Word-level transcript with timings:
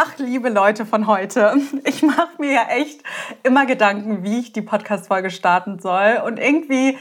Ach, 0.00 0.16
liebe 0.18 0.48
Leute 0.48 0.86
von 0.86 1.08
heute, 1.08 1.54
ich 1.84 2.04
mache 2.04 2.30
mir 2.38 2.52
ja 2.52 2.66
echt 2.68 3.02
immer 3.42 3.66
Gedanken, 3.66 4.22
wie 4.22 4.38
ich 4.38 4.52
die 4.52 4.62
Podcast-Folge 4.62 5.28
starten 5.28 5.80
soll. 5.80 6.22
Und 6.24 6.38
irgendwie 6.38 6.96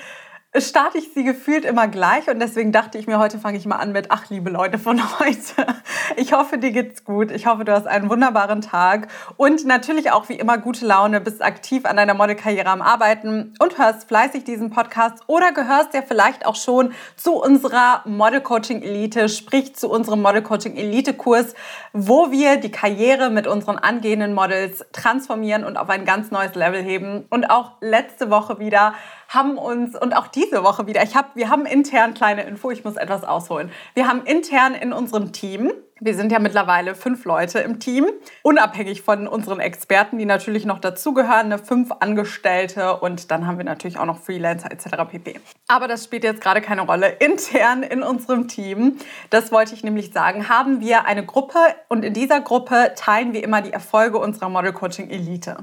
starte 0.61 0.97
ich 0.97 1.13
sie 1.13 1.23
gefühlt 1.23 1.65
immer 1.65 1.87
gleich 1.87 2.29
und 2.29 2.39
deswegen 2.39 2.71
dachte 2.71 2.97
ich 2.97 3.07
mir, 3.07 3.19
heute 3.19 3.39
fange 3.39 3.57
ich 3.57 3.65
mal 3.65 3.77
an 3.77 3.91
mit, 3.91 4.07
ach 4.09 4.29
liebe 4.29 4.49
Leute 4.49 4.77
von 4.77 5.01
heute. 5.19 5.67
Ich 6.15 6.33
hoffe, 6.33 6.57
dir 6.57 6.71
geht's 6.71 7.03
gut. 7.03 7.31
Ich 7.31 7.45
hoffe, 7.45 7.65
du 7.65 7.73
hast 7.73 7.87
einen 7.87 8.09
wunderbaren 8.09 8.61
Tag 8.61 9.07
und 9.35 9.65
natürlich 9.65 10.11
auch 10.11 10.29
wie 10.29 10.35
immer 10.35 10.57
gute 10.57 10.85
Laune, 10.85 11.21
bist 11.21 11.41
aktiv 11.41 11.85
an 11.85 11.97
deiner 11.97 12.13
Modelkarriere 12.13 12.69
am 12.69 12.81
Arbeiten 12.81 13.53
und 13.59 13.77
hörst 13.77 14.07
fleißig 14.07 14.43
diesen 14.43 14.69
Podcast 14.69 15.23
oder 15.27 15.51
gehörst 15.51 15.93
ja 15.93 16.01
vielleicht 16.01 16.45
auch 16.45 16.55
schon 16.55 16.93
zu 17.15 17.33
unserer 17.41 18.01
Model 18.05 18.41
Coaching 18.41 18.81
Elite, 18.81 19.29
sprich 19.29 19.75
zu 19.75 19.89
unserem 19.89 20.21
Model 20.21 20.41
Coaching 20.41 20.75
Elite 20.75 21.13
Kurs, 21.13 21.53
wo 21.93 22.31
wir 22.31 22.57
die 22.57 22.71
Karriere 22.71 23.29
mit 23.29 23.47
unseren 23.47 23.77
angehenden 23.77 24.33
Models 24.33 24.85
transformieren 24.93 25.63
und 25.63 25.77
auf 25.77 25.89
ein 25.89 26.05
ganz 26.05 26.31
neues 26.31 26.55
Level 26.55 26.81
heben. 26.81 27.25
Und 27.29 27.49
auch 27.49 27.73
letzte 27.81 28.29
Woche 28.29 28.59
wieder 28.59 28.93
haben 29.27 29.57
uns 29.57 29.99
und 29.99 30.15
auch 30.15 30.27
diese 30.27 30.63
Woche 30.63 30.87
wieder, 30.87 31.03
ich 31.03 31.15
hab, 31.15 31.35
wir 31.35 31.49
haben 31.49 31.65
intern 31.65 32.13
kleine 32.13 32.43
Info, 32.43 32.71
ich 32.71 32.83
muss 32.83 32.95
etwas 32.95 33.23
ausholen. 33.23 33.71
Wir 33.93 34.07
haben 34.07 34.23
intern 34.25 34.73
in 34.73 34.93
unserem 34.93 35.33
Team, 35.33 35.71
wir 35.99 36.13
sind 36.13 36.31
ja 36.31 36.39
mittlerweile 36.39 36.93
fünf 36.93 37.25
Leute 37.25 37.59
im 37.59 37.79
Team, 37.79 38.05
unabhängig 38.43 39.01
von 39.01 39.27
unseren 39.27 39.59
Experten, 39.59 40.19
die 40.19 40.25
natürlich 40.25 40.65
noch 40.65 40.79
dazugehören, 40.79 41.49
ne, 41.49 41.57
fünf 41.57 41.91
Angestellte 41.99 42.97
und 42.97 43.31
dann 43.31 43.47
haben 43.47 43.57
wir 43.57 43.65
natürlich 43.65 43.97
auch 43.97 44.05
noch 44.05 44.19
Freelancer 44.19 44.71
etc. 44.71 45.09
pp. 45.09 45.39
Aber 45.67 45.87
das 45.87 46.03
spielt 46.03 46.23
jetzt 46.23 46.41
gerade 46.41 46.61
keine 46.61 46.81
Rolle. 46.81 47.07
Intern 47.07 47.83
in 47.83 48.03
unserem 48.03 48.47
Team, 48.47 48.97
das 49.29 49.51
wollte 49.51 49.73
ich 49.73 49.83
nämlich 49.83 50.13
sagen, 50.13 50.49
haben 50.49 50.81
wir 50.81 51.05
eine 51.05 51.25
Gruppe 51.25 51.59
und 51.87 52.05
in 52.05 52.13
dieser 52.13 52.41
Gruppe 52.41 52.93
teilen 52.95 53.33
wir 53.33 53.43
immer 53.43 53.61
die 53.61 53.73
Erfolge 53.73 54.19
unserer 54.19 54.49
Model 54.49 54.73
Coaching 54.73 55.09
Elite 55.09 55.57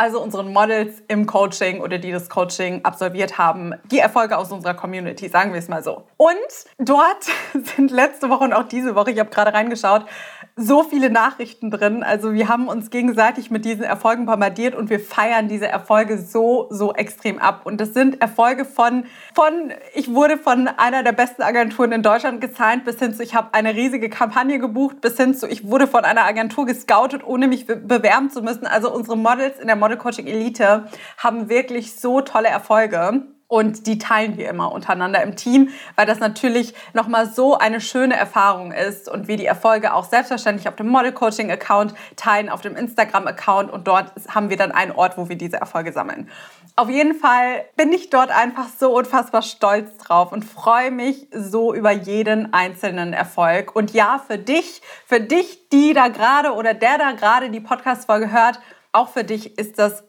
also 0.00 0.18
unseren 0.22 0.50
Models 0.50 1.02
im 1.08 1.26
Coaching 1.26 1.82
oder 1.82 1.98
die 1.98 2.10
das 2.10 2.30
Coaching 2.30 2.82
absolviert 2.86 3.36
haben, 3.36 3.74
die 3.90 3.98
Erfolge 3.98 4.38
aus 4.38 4.50
unserer 4.50 4.72
Community, 4.72 5.28
sagen 5.28 5.52
wir 5.52 5.58
es 5.58 5.68
mal 5.68 5.82
so. 5.82 6.04
Und 6.16 6.38
dort 6.78 7.26
sind 7.76 7.90
letzte 7.90 8.30
Woche 8.30 8.44
und 8.44 8.54
auch 8.54 8.62
diese 8.62 8.94
Woche, 8.94 9.10
ich 9.10 9.18
habe 9.18 9.28
gerade 9.28 9.52
reingeschaut, 9.52 10.06
so 10.60 10.82
viele 10.82 11.08
Nachrichten 11.08 11.70
drin. 11.70 12.02
Also 12.02 12.34
wir 12.34 12.48
haben 12.48 12.68
uns 12.68 12.90
gegenseitig 12.90 13.50
mit 13.50 13.64
diesen 13.64 13.82
Erfolgen 13.82 14.26
bombardiert 14.26 14.74
und 14.74 14.90
wir 14.90 15.00
feiern 15.00 15.48
diese 15.48 15.66
Erfolge 15.66 16.18
so, 16.18 16.66
so 16.70 16.92
extrem 16.92 17.38
ab. 17.38 17.62
Und 17.64 17.80
das 17.80 17.94
sind 17.94 18.20
Erfolge 18.20 18.66
von, 18.66 19.04
von 19.34 19.72
ich 19.94 20.12
wurde 20.12 20.36
von 20.36 20.68
einer 20.68 21.02
der 21.02 21.12
besten 21.12 21.42
Agenturen 21.42 21.92
in 21.92 22.02
Deutschland 22.02 22.42
gesigned, 22.42 22.84
bis 22.84 22.98
hin 22.98 23.14
zu, 23.14 23.22
ich 23.22 23.34
habe 23.34 23.54
eine 23.54 23.74
riesige 23.74 24.10
Kampagne 24.10 24.58
gebucht, 24.58 25.00
bis 25.00 25.16
hin 25.16 25.34
zu, 25.34 25.48
ich 25.48 25.66
wurde 25.66 25.86
von 25.86 26.04
einer 26.04 26.24
Agentur 26.24 26.66
gescoutet, 26.66 27.24
ohne 27.24 27.48
mich 27.48 27.66
bewerben 27.66 28.28
zu 28.28 28.42
müssen. 28.42 28.66
Also 28.66 28.92
unsere 28.92 29.16
Models 29.16 29.58
in 29.60 29.66
der 29.66 29.76
Model 29.76 29.96
Coaching 29.96 30.26
Elite 30.26 30.88
haben 31.16 31.48
wirklich 31.48 31.96
so 31.96 32.20
tolle 32.20 32.48
Erfolge. 32.48 33.22
Und 33.50 33.88
die 33.88 33.98
teilen 33.98 34.36
wir 34.36 34.48
immer 34.48 34.70
untereinander 34.70 35.20
im 35.24 35.34
Team, 35.34 35.70
weil 35.96 36.06
das 36.06 36.20
natürlich 36.20 36.72
nochmal 36.92 37.26
so 37.26 37.58
eine 37.58 37.80
schöne 37.80 38.14
Erfahrung 38.14 38.70
ist 38.70 39.08
und 39.08 39.26
wir 39.26 39.36
die 39.36 39.44
Erfolge 39.44 39.92
auch 39.92 40.04
selbstverständlich 40.04 40.68
auf 40.68 40.76
dem 40.76 40.86
Model 40.86 41.10
Coaching 41.10 41.50
Account 41.50 41.92
teilen, 42.14 42.48
auf 42.48 42.60
dem 42.60 42.76
Instagram 42.76 43.26
Account 43.26 43.72
und 43.72 43.88
dort 43.88 44.12
haben 44.32 44.50
wir 44.50 44.56
dann 44.56 44.70
einen 44.70 44.92
Ort, 44.92 45.18
wo 45.18 45.28
wir 45.28 45.34
diese 45.34 45.56
Erfolge 45.56 45.92
sammeln. 45.92 46.30
Auf 46.76 46.88
jeden 46.88 47.12
Fall 47.16 47.64
bin 47.74 47.92
ich 47.92 48.08
dort 48.08 48.30
einfach 48.30 48.68
so 48.68 48.96
unfassbar 48.96 49.42
stolz 49.42 49.98
drauf 49.98 50.30
und 50.30 50.44
freue 50.44 50.92
mich 50.92 51.26
so 51.34 51.74
über 51.74 51.90
jeden 51.90 52.52
einzelnen 52.52 53.12
Erfolg. 53.12 53.74
Und 53.74 53.92
ja, 53.92 54.22
für 54.24 54.38
dich, 54.38 54.80
für 55.06 55.20
dich, 55.20 55.68
die 55.70 55.92
da 55.92 56.06
gerade 56.06 56.52
oder 56.52 56.72
der 56.72 56.98
da 56.98 57.10
gerade 57.10 57.50
die 57.50 57.58
Podcast-Folge 57.58 58.30
hört, 58.30 58.60
auch 58.92 59.08
für 59.08 59.24
dich 59.24 59.58
ist 59.58 59.80
das 59.80 60.04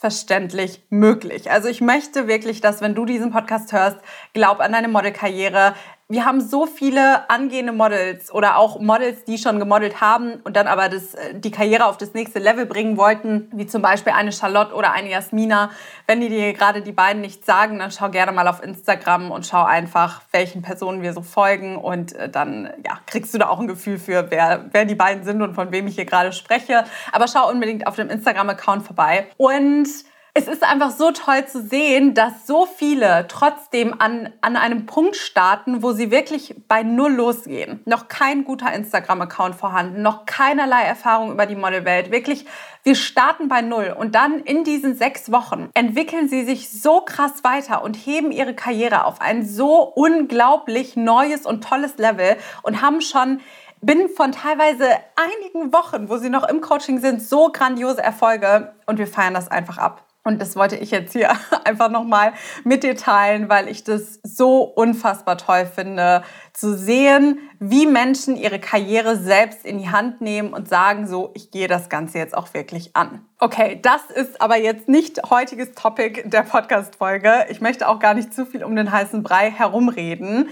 selbstverständlich 0.00 0.82
möglich. 0.88 1.50
Also 1.50 1.68
ich 1.68 1.80
möchte 1.80 2.26
wirklich, 2.26 2.60
dass 2.60 2.80
wenn 2.80 2.94
du 2.94 3.04
diesen 3.04 3.30
Podcast 3.30 3.72
hörst, 3.72 3.98
glaub 4.32 4.60
an 4.60 4.72
deine 4.72 4.88
Modelkarriere, 4.88 5.74
wir 6.10 6.26
haben 6.26 6.40
so 6.40 6.66
viele 6.66 7.30
angehende 7.30 7.72
Models 7.72 8.34
oder 8.34 8.56
auch 8.56 8.80
Models, 8.80 9.24
die 9.24 9.38
schon 9.38 9.60
gemodelt 9.60 10.00
haben 10.00 10.40
und 10.42 10.56
dann 10.56 10.66
aber 10.66 10.88
das, 10.88 11.14
äh, 11.14 11.34
die 11.34 11.52
Karriere 11.52 11.86
auf 11.86 11.96
das 11.98 12.14
nächste 12.14 12.40
Level 12.40 12.66
bringen 12.66 12.96
wollten, 12.96 13.48
wie 13.52 13.66
zum 13.66 13.80
Beispiel 13.80 14.12
eine 14.12 14.32
Charlotte 14.32 14.74
oder 14.74 14.92
eine 14.92 15.08
Jasmina. 15.08 15.70
Wenn 16.08 16.20
die 16.20 16.28
dir 16.28 16.52
gerade 16.52 16.82
die 16.82 16.90
beiden 16.90 17.20
nichts 17.22 17.46
sagen, 17.46 17.78
dann 17.78 17.92
schau 17.92 18.10
gerne 18.10 18.32
mal 18.32 18.48
auf 18.48 18.60
Instagram 18.60 19.30
und 19.30 19.46
schau 19.46 19.62
einfach, 19.62 20.22
welchen 20.32 20.62
Personen 20.62 21.00
wir 21.00 21.12
so 21.12 21.22
folgen 21.22 21.76
und 21.76 22.12
äh, 22.16 22.28
dann 22.28 22.70
ja, 22.84 22.98
kriegst 23.06 23.32
du 23.32 23.38
da 23.38 23.48
auch 23.48 23.60
ein 23.60 23.68
Gefühl 23.68 23.98
für, 24.00 24.32
wer, 24.32 24.64
wer 24.72 24.84
die 24.84 24.96
beiden 24.96 25.22
sind 25.22 25.40
und 25.42 25.54
von 25.54 25.70
wem 25.70 25.86
ich 25.86 25.94
hier 25.94 26.06
gerade 26.06 26.32
spreche. 26.32 26.84
Aber 27.12 27.28
schau 27.28 27.48
unbedingt 27.48 27.86
auf 27.86 27.94
dem 27.94 28.10
Instagram-Account 28.10 28.84
vorbei. 28.84 29.28
Und 29.36 29.86
es 30.32 30.46
ist 30.46 30.62
einfach 30.62 30.92
so 30.92 31.10
toll 31.10 31.46
zu 31.46 31.60
sehen, 31.60 32.14
dass 32.14 32.46
so 32.46 32.66
viele 32.66 33.26
trotzdem 33.28 33.94
an, 33.98 34.32
an 34.40 34.56
einem 34.56 34.86
Punkt 34.86 35.16
starten, 35.16 35.82
wo 35.82 35.92
sie 35.92 36.10
wirklich 36.10 36.54
bei 36.68 36.84
Null 36.84 37.14
losgehen. 37.14 37.80
Noch 37.84 38.08
kein 38.08 38.44
guter 38.44 38.72
Instagram-Account 38.72 39.56
vorhanden, 39.56 40.02
noch 40.02 40.26
keinerlei 40.26 40.82
Erfahrung 40.82 41.32
über 41.32 41.46
die 41.46 41.56
Modelwelt. 41.56 42.12
Wirklich, 42.12 42.46
wir 42.84 42.94
starten 42.94 43.48
bei 43.48 43.60
Null 43.60 43.94
und 43.98 44.14
dann 44.14 44.38
in 44.38 44.62
diesen 44.62 44.94
sechs 44.94 45.32
Wochen 45.32 45.68
entwickeln 45.74 46.28
sie 46.28 46.44
sich 46.44 46.70
so 46.70 47.00
krass 47.00 47.42
weiter 47.42 47.82
und 47.82 47.94
heben 47.94 48.30
ihre 48.30 48.54
Karriere 48.54 49.04
auf 49.06 49.20
ein 49.20 49.44
so 49.44 49.82
unglaublich 49.82 50.96
neues 50.96 51.44
und 51.44 51.64
tolles 51.64 51.98
Level 51.98 52.36
und 52.62 52.82
haben 52.82 53.00
schon 53.00 53.40
bin 53.82 54.08
von 54.10 54.30
teilweise 54.30 54.86
einigen 55.16 55.72
Wochen, 55.72 56.08
wo 56.08 56.18
sie 56.18 56.28
noch 56.28 56.46
im 56.46 56.60
Coaching 56.60 57.00
sind, 57.00 57.22
so 57.22 57.50
grandiose 57.50 58.02
Erfolge 58.02 58.74
und 58.86 58.98
wir 58.98 59.06
feiern 59.06 59.34
das 59.34 59.50
einfach 59.50 59.78
ab. 59.78 60.04
Und 60.22 60.40
das 60.42 60.54
wollte 60.54 60.76
ich 60.76 60.90
jetzt 60.90 61.12
hier 61.12 61.30
einfach 61.64 61.90
nochmal 61.90 62.34
mit 62.64 62.82
dir 62.82 62.94
teilen, 62.94 63.48
weil 63.48 63.68
ich 63.68 63.84
das 63.84 64.20
so 64.22 64.62
unfassbar 64.62 65.38
toll 65.38 65.64
finde, 65.66 66.22
zu 66.52 66.76
sehen, 66.76 67.38
wie 67.58 67.86
Menschen 67.86 68.36
ihre 68.36 68.58
Karriere 68.58 69.16
selbst 69.16 69.64
in 69.64 69.78
die 69.78 69.88
Hand 69.88 70.20
nehmen 70.20 70.52
und 70.52 70.68
sagen 70.68 71.06
so, 71.06 71.30
ich 71.34 71.50
gehe 71.50 71.68
das 71.68 71.88
Ganze 71.88 72.18
jetzt 72.18 72.36
auch 72.36 72.52
wirklich 72.52 72.94
an. 72.94 73.24
Okay, 73.38 73.78
das 73.80 74.10
ist 74.14 74.42
aber 74.42 74.58
jetzt 74.58 74.88
nicht 74.88 75.30
heutiges 75.30 75.72
Topic 75.72 76.28
der 76.28 76.42
Podcast-Folge. 76.42 77.46
Ich 77.48 77.62
möchte 77.62 77.88
auch 77.88 77.98
gar 77.98 78.12
nicht 78.12 78.34
zu 78.34 78.44
viel 78.44 78.62
um 78.62 78.76
den 78.76 78.92
heißen 78.92 79.22
Brei 79.22 79.50
herumreden. 79.50 80.50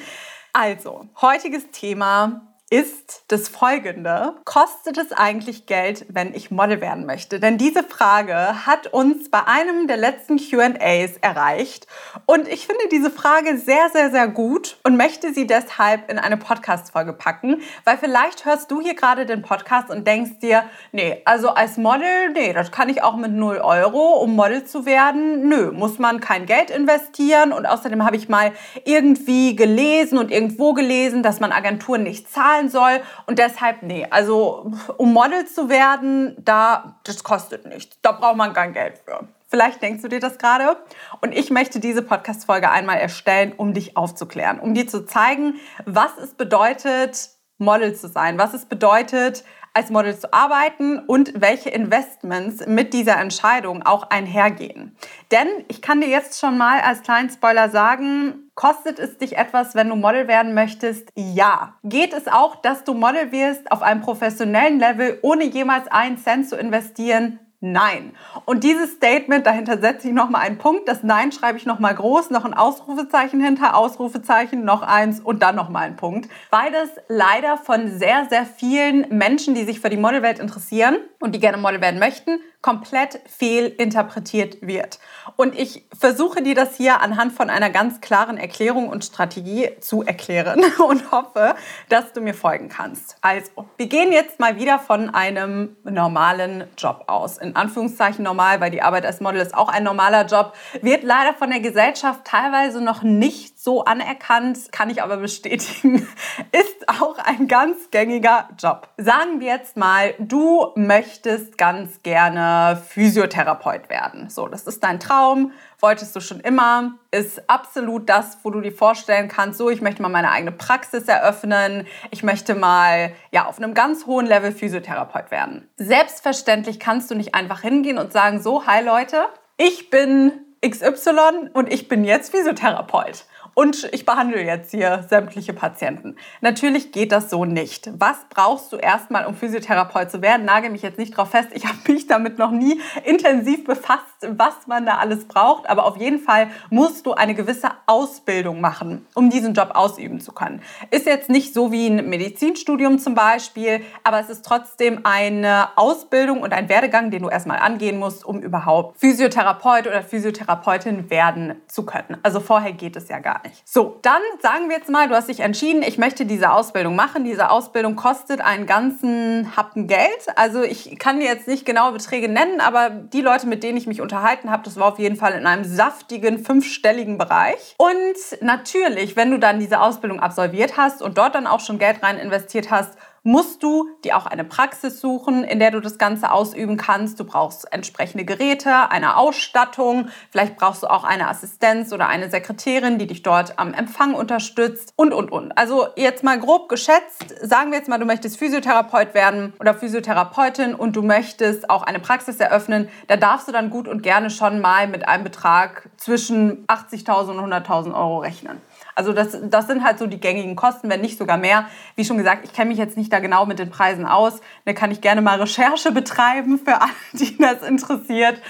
Also, 0.54 1.06
heutiges 1.20 1.70
Thema 1.70 2.47
ist 2.70 3.24
das 3.28 3.48
folgende. 3.48 4.34
Kostet 4.44 4.98
es 4.98 5.12
eigentlich 5.12 5.64
Geld, 5.64 6.04
wenn 6.10 6.34
ich 6.34 6.50
Model 6.50 6.82
werden 6.82 7.06
möchte? 7.06 7.40
Denn 7.40 7.56
diese 7.56 7.82
Frage 7.82 8.66
hat 8.66 8.88
uns 8.88 9.30
bei 9.30 9.46
einem 9.46 9.86
der 9.86 9.96
letzten 9.96 10.36
QAs 10.36 11.16
erreicht. 11.22 11.86
Und 12.26 12.46
ich 12.46 12.66
finde 12.66 12.84
diese 12.92 13.10
Frage 13.10 13.56
sehr, 13.56 13.88
sehr, 13.90 14.10
sehr 14.10 14.28
gut 14.28 14.76
und 14.82 14.98
möchte 14.98 15.32
sie 15.32 15.46
deshalb 15.46 16.10
in 16.10 16.18
eine 16.18 16.36
Podcast-Folge 16.36 17.14
packen, 17.14 17.62
weil 17.84 17.96
vielleicht 17.96 18.44
hörst 18.44 18.70
du 18.70 18.82
hier 18.82 18.94
gerade 18.94 19.24
den 19.24 19.40
Podcast 19.40 19.88
und 19.88 20.06
denkst 20.06 20.40
dir, 20.42 20.64
nee, 20.92 21.22
also 21.24 21.48
als 21.48 21.78
Model, 21.78 22.30
nee, 22.34 22.52
das 22.52 22.70
kann 22.70 22.90
ich 22.90 23.02
auch 23.02 23.16
mit 23.16 23.32
0 23.32 23.58
Euro, 23.58 24.18
um 24.18 24.36
Model 24.36 24.64
zu 24.64 24.84
werden. 24.84 25.48
Nö, 25.48 25.72
muss 25.72 25.98
man 25.98 26.20
kein 26.20 26.44
Geld 26.44 26.68
investieren. 26.68 27.52
Und 27.54 27.64
außerdem 27.64 28.04
habe 28.04 28.16
ich 28.16 28.28
mal 28.28 28.52
irgendwie 28.84 29.56
gelesen 29.56 30.18
und 30.18 30.30
irgendwo 30.30 30.74
gelesen, 30.74 31.22
dass 31.22 31.40
man 31.40 31.50
Agenturen 31.50 32.02
nicht 32.02 32.30
zahlt 32.30 32.57
zahlen 32.58 32.68
soll. 32.68 33.00
Und 33.26 33.38
deshalb, 33.38 33.82
nee, 33.82 34.06
also 34.10 34.72
um 34.96 35.12
Model 35.12 35.46
zu 35.46 35.68
werden, 35.68 36.36
da, 36.38 36.98
das 37.04 37.22
kostet 37.24 37.66
nichts. 37.66 37.98
Da 38.02 38.12
braucht 38.12 38.36
man 38.36 38.52
kein 38.52 38.72
Geld 38.72 38.98
für. 39.04 39.26
Vielleicht 39.48 39.80
denkst 39.80 40.02
du 40.02 40.08
dir 40.08 40.20
das 40.20 40.38
gerade. 40.38 40.76
Und 41.20 41.34
ich 41.34 41.50
möchte 41.50 41.80
diese 41.80 42.02
Podcast-Folge 42.02 42.70
einmal 42.70 42.98
erstellen, 42.98 43.54
um 43.56 43.72
dich 43.72 43.96
aufzuklären, 43.96 44.60
um 44.60 44.74
dir 44.74 44.86
zu 44.86 45.06
zeigen, 45.06 45.54
was 45.86 46.18
es 46.18 46.34
bedeutet, 46.34 47.30
Model 47.56 47.94
zu 47.94 48.08
sein, 48.08 48.38
was 48.38 48.54
es 48.54 48.66
bedeutet, 48.66 49.44
als 49.74 49.90
Model 49.90 50.16
zu 50.18 50.32
arbeiten 50.32 50.98
und 50.98 51.40
welche 51.40 51.70
Investments 51.70 52.66
mit 52.66 52.92
dieser 52.92 53.18
Entscheidung 53.18 53.84
auch 53.84 54.10
einhergehen. 54.10 54.96
Denn 55.30 55.46
ich 55.68 55.82
kann 55.82 56.00
dir 56.00 56.08
jetzt 56.08 56.40
schon 56.40 56.58
mal 56.58 56.80
als 56.80 57.02
kleinen 57.02 57.30
Spoiler 57.30 57.68
sagen, 57.68 58.47
kostet 58.58 58.98
es 58.98 59.16
dich 59.18 59.36
etwas, 59.36 59.76
wenn 59.76 59.88
du 59.88 59.94
Model 59.94 60.26
werden 60.26 60.52
möchtest? 60.52 61.12
Ja. 61.14 61.74
Geht 61.84 62.12
es 62.12 62.26
auch, 62.26 62.56
dass 62.56 62.82
du 62.82 62.92
Model 62.92 63.30
wirst 63.30 63.70
auf 63.70 63.82
einem 63.82 64.00
professionellen 64.00 64.80
Level, 64.80 65.20
ohne 65.22 65.44
jemals 65.44 65.86
einen 65.86 66.18
Cent 66.18 66.48
zu 66.48 66.56
investieren? 66.56 67.38
Nein. 67.60 68.16
Und 68.46 68.64
dieses 68.64 68.94
Statement, 68.94 69.46
dahinter 69.46 69.78
setze 69.78 70.08
ich 70.08 70.14
nochmal 70.14 70.42
einen 70.42 70.58
Punkt. 70.58 70.88
Das 70.88 71.04
Nein 71.04 71.30
schreibe 71.30 71.56
ich 71.56 71.66
nochmal 71.66 71.94
groß, 71.94 72.30
noch 72.30 72.44
ein 72.44 72.54
Ausrufezeichen 72.54 73.40
hinter, 73.40 73.76
Ausrufezeichen, 73.76 74.64
noch 74.64 74.82
eins 74.82 75.20
und 75.20 75.40
dann 75.42 75.54
nochmal 75.54 75.86
ein 75.86 75.96
Punkt. 75.96 76.28
Weil 76.50 76.72
das 76.72 76.88
leider 77.06 77.58
von 77.58 77.96
sehr, 77.96 78.26
sehr 78.28 78.44
vielen 78.44 79.06
Menschen, 79.10 79.54
die 79.54 79.64
sich 79.64 79.78
für 79.78 79.88
die 79.88 79.96
Modelwelt 79.96 80.40
interessieren 80.40 80.96
und 81.20 81.32
die 81.34 81.40
gerne 81.40 81.58
Model 81.58 81.80
werden 81.80 82.00
möchten, 82.00 82.40
komplett 82.60 83.20
fehlinterpretiert 83.26 84.58
wird. 84.62 84.98
Und 85.36 85.56
ich 85.56 85.86
versuche 85.96 86.42
dir 86.42 86.56
das 86.56 86.76
hier 86.76 87.00
anhand 87.00 87.32
von 87.32 87.50
einer 87.50 87.70
ganz 87.70 88.00
klaren 88.00 88.36
Erklärung 88.36 88.88
und 88.88 89.04
Strategie 89.04 89.70
zu 89.80 90.02
erklären 90.02 90.64
und 90.88 91.12
hoffe, 91.12 91.54
dass 91.88 92.12
du 92.12 92.20
mir 92.20 92.34
folgen 92.34 92.68
kannst. 92.68 93.16
Also, 93.20 93.66
wir 93.76 93.86
gehen 93.86 94.12
jetzt 94.12 94.40
mal 94.40 94.56
wieder 94.56 94.80
von 94.80 95.14
einem 95.14 95.76
normalen 95.84 96.64
Job 96.76 97.04
aus. 97.06 97.38
In 97.38 97.54
Anführungszeichen 97.54 98.24
normal, 98.24 98.60
weil 98.60 98.72
die 98.72 98.82
Arbeit 98.82 99.06
als 99.06 99.20
Model 99.20 99.40
ist 99.40 99.54
auch 99.54 99.68
ein 99.68 99.84
normaler 99.84 100.26
Job, 100.26 100.54
wird 100.82 101.04
leider 101.04 101.34
von 101.34 101.50
der 101.50 101.60
Gesellschaft 101.60 102.24
teilweise 102.24 102.82
noch 102.82 103.04
nicht 103.04 103.60
so 103.60 103.84
anerkannt, 103.84 104.72
kann 104.72 104.90
ich 104.90 105.02
aber 105.02 105.18
bestätigen, 105.18 106.08
ist 106.52 106.88
auch 107.00 107.18
ein 107.18 107.46
ganz 107.46 107.90
gängiger 107.92 108.48
Job. 108.58 108.88
Sagen 108.96 109.38
wir 109.38 109.46
jetzt 109.46 109.76
mal, 109.76 110.14
du 110.18 110.72
möchtest 110.74 111.56
ganz 111.56 112.02
gerne 112.02 112.47
Physiotherapeut 112.76 113.88
werden. 113.88 114.30
So, 114.30 114.48
das 114.48 114.66
ist 114.66 114.82
dein 114.84 115.00
Traum, 115.00 115.52
wolltest 115.80 116.14
du 116.14 116.20
schon 116.20 116.40
immer, 116.40 116.92
ist 117.10 117.48
absolut 117.48 118.08
das, 118.08 118.38
wo 118.42 118.50
du 118.50 118.60
dir 118.60 118.72
vorstellen 118.72 119.28
kannst, 119.28 119.58
so, 119.58 119.70
ich 119.70 119.80
möchte 119.80 120.02
mal 120.02 120.08
meine 120.08 120.30
eigene 120.30 120.52
Praxis 120.52 121.08
eröffnen, 121.08 121.86
ich 122.10 122.22
möchte 122.22 122.54
mal 122.54 123.12
ja 123.30 123.46
auf 123.46 123.58
einem 123.58 123.74
ganz 123.74 124.06
hohen 124.06 124.26
Level 124.26 124.52
Physiotherapeut 124.52 125.30
werden. 125.30 125.68
Selbstverständlich 125.76 126.80
kannst 126.80 127.10
du 127.10 127.14
nicht 127.14 127.34
einfach 127.34 127.60
hingehen 127.60 127.98
und 127.98 128.12
sagen, 128.12 128.40
so, 128.40 128.66
hi 128.66 128.84
Leute, 128.84 129.26
ich 129.56 129.90
bin 129.90 130.32
XY 130.66 131.50
und 131.52 131.72
ich 131.72 131.88
bin 131.88 132.04
jetzt 132.04 132.30
Physiotherapeut 132.30 133.24
und 133.58 133.88
ich 133.90 134.06
behandle 134.06 134.40
jetzt 134.40 134.70
hier 134.70 135.04
sämtliche 135.10 135.52
Patienten. 135.52 136.14
Natürlich 136.40 136.92
geht 136.92 137.10
das 137.10 137.28
so 137.28 137.44
nicht. 137.44 137.90
Was 137.98 138.18
brauchst 138.30 138.72
du 138.72 138.76
erstmal, 138.76 139.26
um 139.26 139.34
Physiotherapeut 139.34 140.12
zu 140.12 140.22
werden? 140.22 140.46
Nagel 140.46 140.70
mich 140.70 140.82
jetzt 140.82 140.96
nicht 140.96 141.16
drauf 141.16 141.30
fest. 141.32 141.48
Ich 141.54 141.66
habe 141.66 141.76
mich 141.88 142.06
damit 142.06 142.38
noch 142.38 142.52
nie 142.52 142.80
intensiv 143.04 143.64
befasst, 143.64 144.04
was 144.20 144.68
man 144.68 144.86
da 144.86 144.98
alles 144.98 145.26
braucht. 145.26 145.68
Aber 145.68 145.86
auf 145.86 145.96
jeden 145.96 146.20
Fall 146.20 146.50
musst 146.70 147.04
du 147.04 147.14
eine 147.14 147.34
gewisse 147.34 147.70
Ausbildung 147.86 148.60
machen, 148.60 149.04
um 149.14 149.28
diesen 149.28 149.54
Job 149.54 149.72
ausüben 149.74 150.20
zu 150.20 150.30
können. 150.30 150.62
Ist 150.92 151.06
jetzt 151.06 151.28
nicht 151.28 151.52
so 151.52 151.72
wie 151.72 151.88
ein 151.88 152.08
Medizinstudium 152.08 153.00
zum 153.00 153.16
Beispiel, 153.16 153.80
aber 154.04 154.20
es 154.20 154.30
ist 154.30 154.44
trotzdem 154.44 155.00
eine 155.02 155.70
Ausbildung 155.74 156.42
und 156.42 156.52
ein 156.52 156.68
Werdegang, 156.68 157.10
den 157.10 157.22
du 157.22 157.28
erstmal 157.28 157.58
angehen 157.58 157.98
musst, 157.98 158.24
um 158.24 158.38
überhaupt 158.38 159.00
Physiotherapeut 159.00 159.88
oder 159.88 160.04
Physiotherapeutin 160.04 161.10
werden 161.10 161.60
zu 161.66 161.84
können. 161.84 162.18
Also 162.22 162.38
vorher 162.38 162.72
geht 162.72 162.94
es 162.94 163.08
ja 163.08 163.18
gar 163.18 163.42
nicht 163.42 163.47
nicht. 163.48 163.68
So, 163.68 163.98
dann 164.02 164.20
sagen 164.40 164.68
wir 164.68 164.76
jetzt 164.76 164.88
mal, 164.88 165.08
du 165.08 165.14
hast 165.14 165.28
dich 165.28 165.40
entschieden, 165.40 165.82
ich 165.82 165.98
möchte 165.98 166.26
diese 166.26 166.50
Ausbildung 166.52 166.96
machen. 166.96 167.24
Diese 167.24 167.50
Ausbildung 167.50 167.96
kostet 167.96 168.40
einen 168.40 168.66
ganzen 168.66 169.56
Happen 169.56 169.86
Geld. 169.86 170.26
Also 170.36 170.62
ich 170.62 170.98
kann 170.98 171.20
dir 171.20 171.26
jetzt 171.26 171.48
nicht 171.48 171.66
genaue 171.66 171.92
Beträge 171.92 172.28
nennen, 172.28 172.60
aber 172.60 172.90
die 172.90 173.20
Leute, 173.20 173.46
mit 173.46 173.62
denen 173.62 173.76
ich 173.76 173.86
mich 173.86 174.00
unterhalten 174.00 174.50
habe, 174.50 174.62
das 174.62 174.76
war 174.76 174.86
auf 174.86 174.98
jeden 174.98 175.16
Fall 175.16 175.32
in 175.32 175.46
einem 175.46 175.64
saftigen 175.64 176.44
fünfstelligen 176.44 177.18
Bereich. 177.18 177.74
Und 177.78 178.42
natürlich, 178.42 179.16
wenn 179.16 179.30
du 179.30 179.38
dann 179.38 179.60
diese 179.60 179.80
Ausbildung 179.80 180.20
absolviert 180.20 180.76
hast 180.76 181.02
und 181.02 181.18
dort 181.18 181.34
dann 181.34 181.46
auch 181.46 181.60
schon 181.60 181.78
Geld 181.78 182.02
rein 182.02 182.18
investiert 182.18 182.70
hast, 182.70 182.96
musst 183.28 183.62
du 183.62 183.90
dir 184.04 184.16
auch 184.16 184.24
eine 184.24 184.42
Praxis 184.42 185.00
suchen, 185.00 185.44
in 185.44 185.58
der 185.58 185.70
du 185.70 185.80
das 185.80 185.98
Ganze 185.98 186.32
ausüben 186.32 186.78
kannst. 186.78 187.20
Du 187.20 187.24
brauchst 187.24 187.70
entsprechende 187.70 188.24
Geräte, 188.24 188.90
eine 188.90 189.18
Ausstattung, 189.18 190.08
vielleicht 190.30 190.56
brauchst 190.56 190.82
du 190.82 190.86
auch 190.86 191.04
eine 191.04 191.28
Assistenz 191.28 191.92
oder 191.92 192.08
eine 192.08 192.30
Sekretärin, 192.30 192.98
die 192.98 193.06
dich 193.06 193.22
dort 193.22 193.58
am 193.58 193.74
Empfang 193.74 194.14
unterstützt 194.14 194.94
und, 194.96 195.12
und, 195.12 195.30
und. 195.30 195.52
Also 195.58 195.88
jetzt 195.94 196.24
mal 196.24 196.40
grob 196.40 196.70
geschätzt, 196.70 197.34
sagen 197.42 197.70
wir 197.70 197.76
jetzt 197.76 197.90
mal, 197.90 197.98
du 197.98 198.06
möchtest 198.06 198.38
Physiotherapeut 198.38 199.12
werden 199.12 199.52
oder 199.60 199.74
Physiotherapeutin 199.74 200.74
und 200.74 200.96
du 200.96 201.02
möchtest 201.02 201.68
auch 201.68 201.82
eine 201.82 202.00
Praxis 202.00 202.40
eröffnen, 202.40 202.88
da 203.08 203.18
darfst 203.18 203.46
du 203.46 203.52
dann 203.52 203.68
gut 203.68 203.88
und 203.88 204.02
gerne 204.02 204.30
schon 204.30 204.62
mal 204.62 204.88
mit 204.88 205.06
einem 205.06 205.24
Betrag 205.24 205.90
zwischen 205.98 206.66
80.000 206.66 207.38
und 207.38 207.52
100.000 207.52 207.94
Euro 207.94 208.20
rechnen. 208.20 208.62
Also 208.98 209.12
das, 209.12 209.38
das 209.44 209.68
sind 209.68 209.84
halt 209.84 209.96
so 210.00 210.08
die 210.08 210.18
gängigen 210.18 210.56
Kosten, 210.56 210.90
wenn 210.90 211.00
nicht 211.00 211.18
sogar 211.18 211.36
mehr. 211.36 211.66
Wie 211.94 212.04
schon 212.04 212.18
gesagt, 212.18 212.44
ich 212.44 212.52
kenne 212.52 212.70
mich 212.70 212.78
jetzt 212.78 212.96
nicht 212.96 213.12
da 213.12 213.20
genau 213.20 213.46
mit 213.46 213.60
den 213.60 213.70
Preisen 213.70 214.04
aus. 214.04 214.40
Da 214.64 214.72
kann 214.72 214.90
ich 214.90 215.00
gerne 215.00 215.22
mal 215.22 215.40
Recherche 215.40 215.92
betreiben 215.92 216.58
für 216.58 216.74
alle, 216.82 216.90
die 217.12 217.38
das 217.38 217.62
interessiert. 217.62 218.42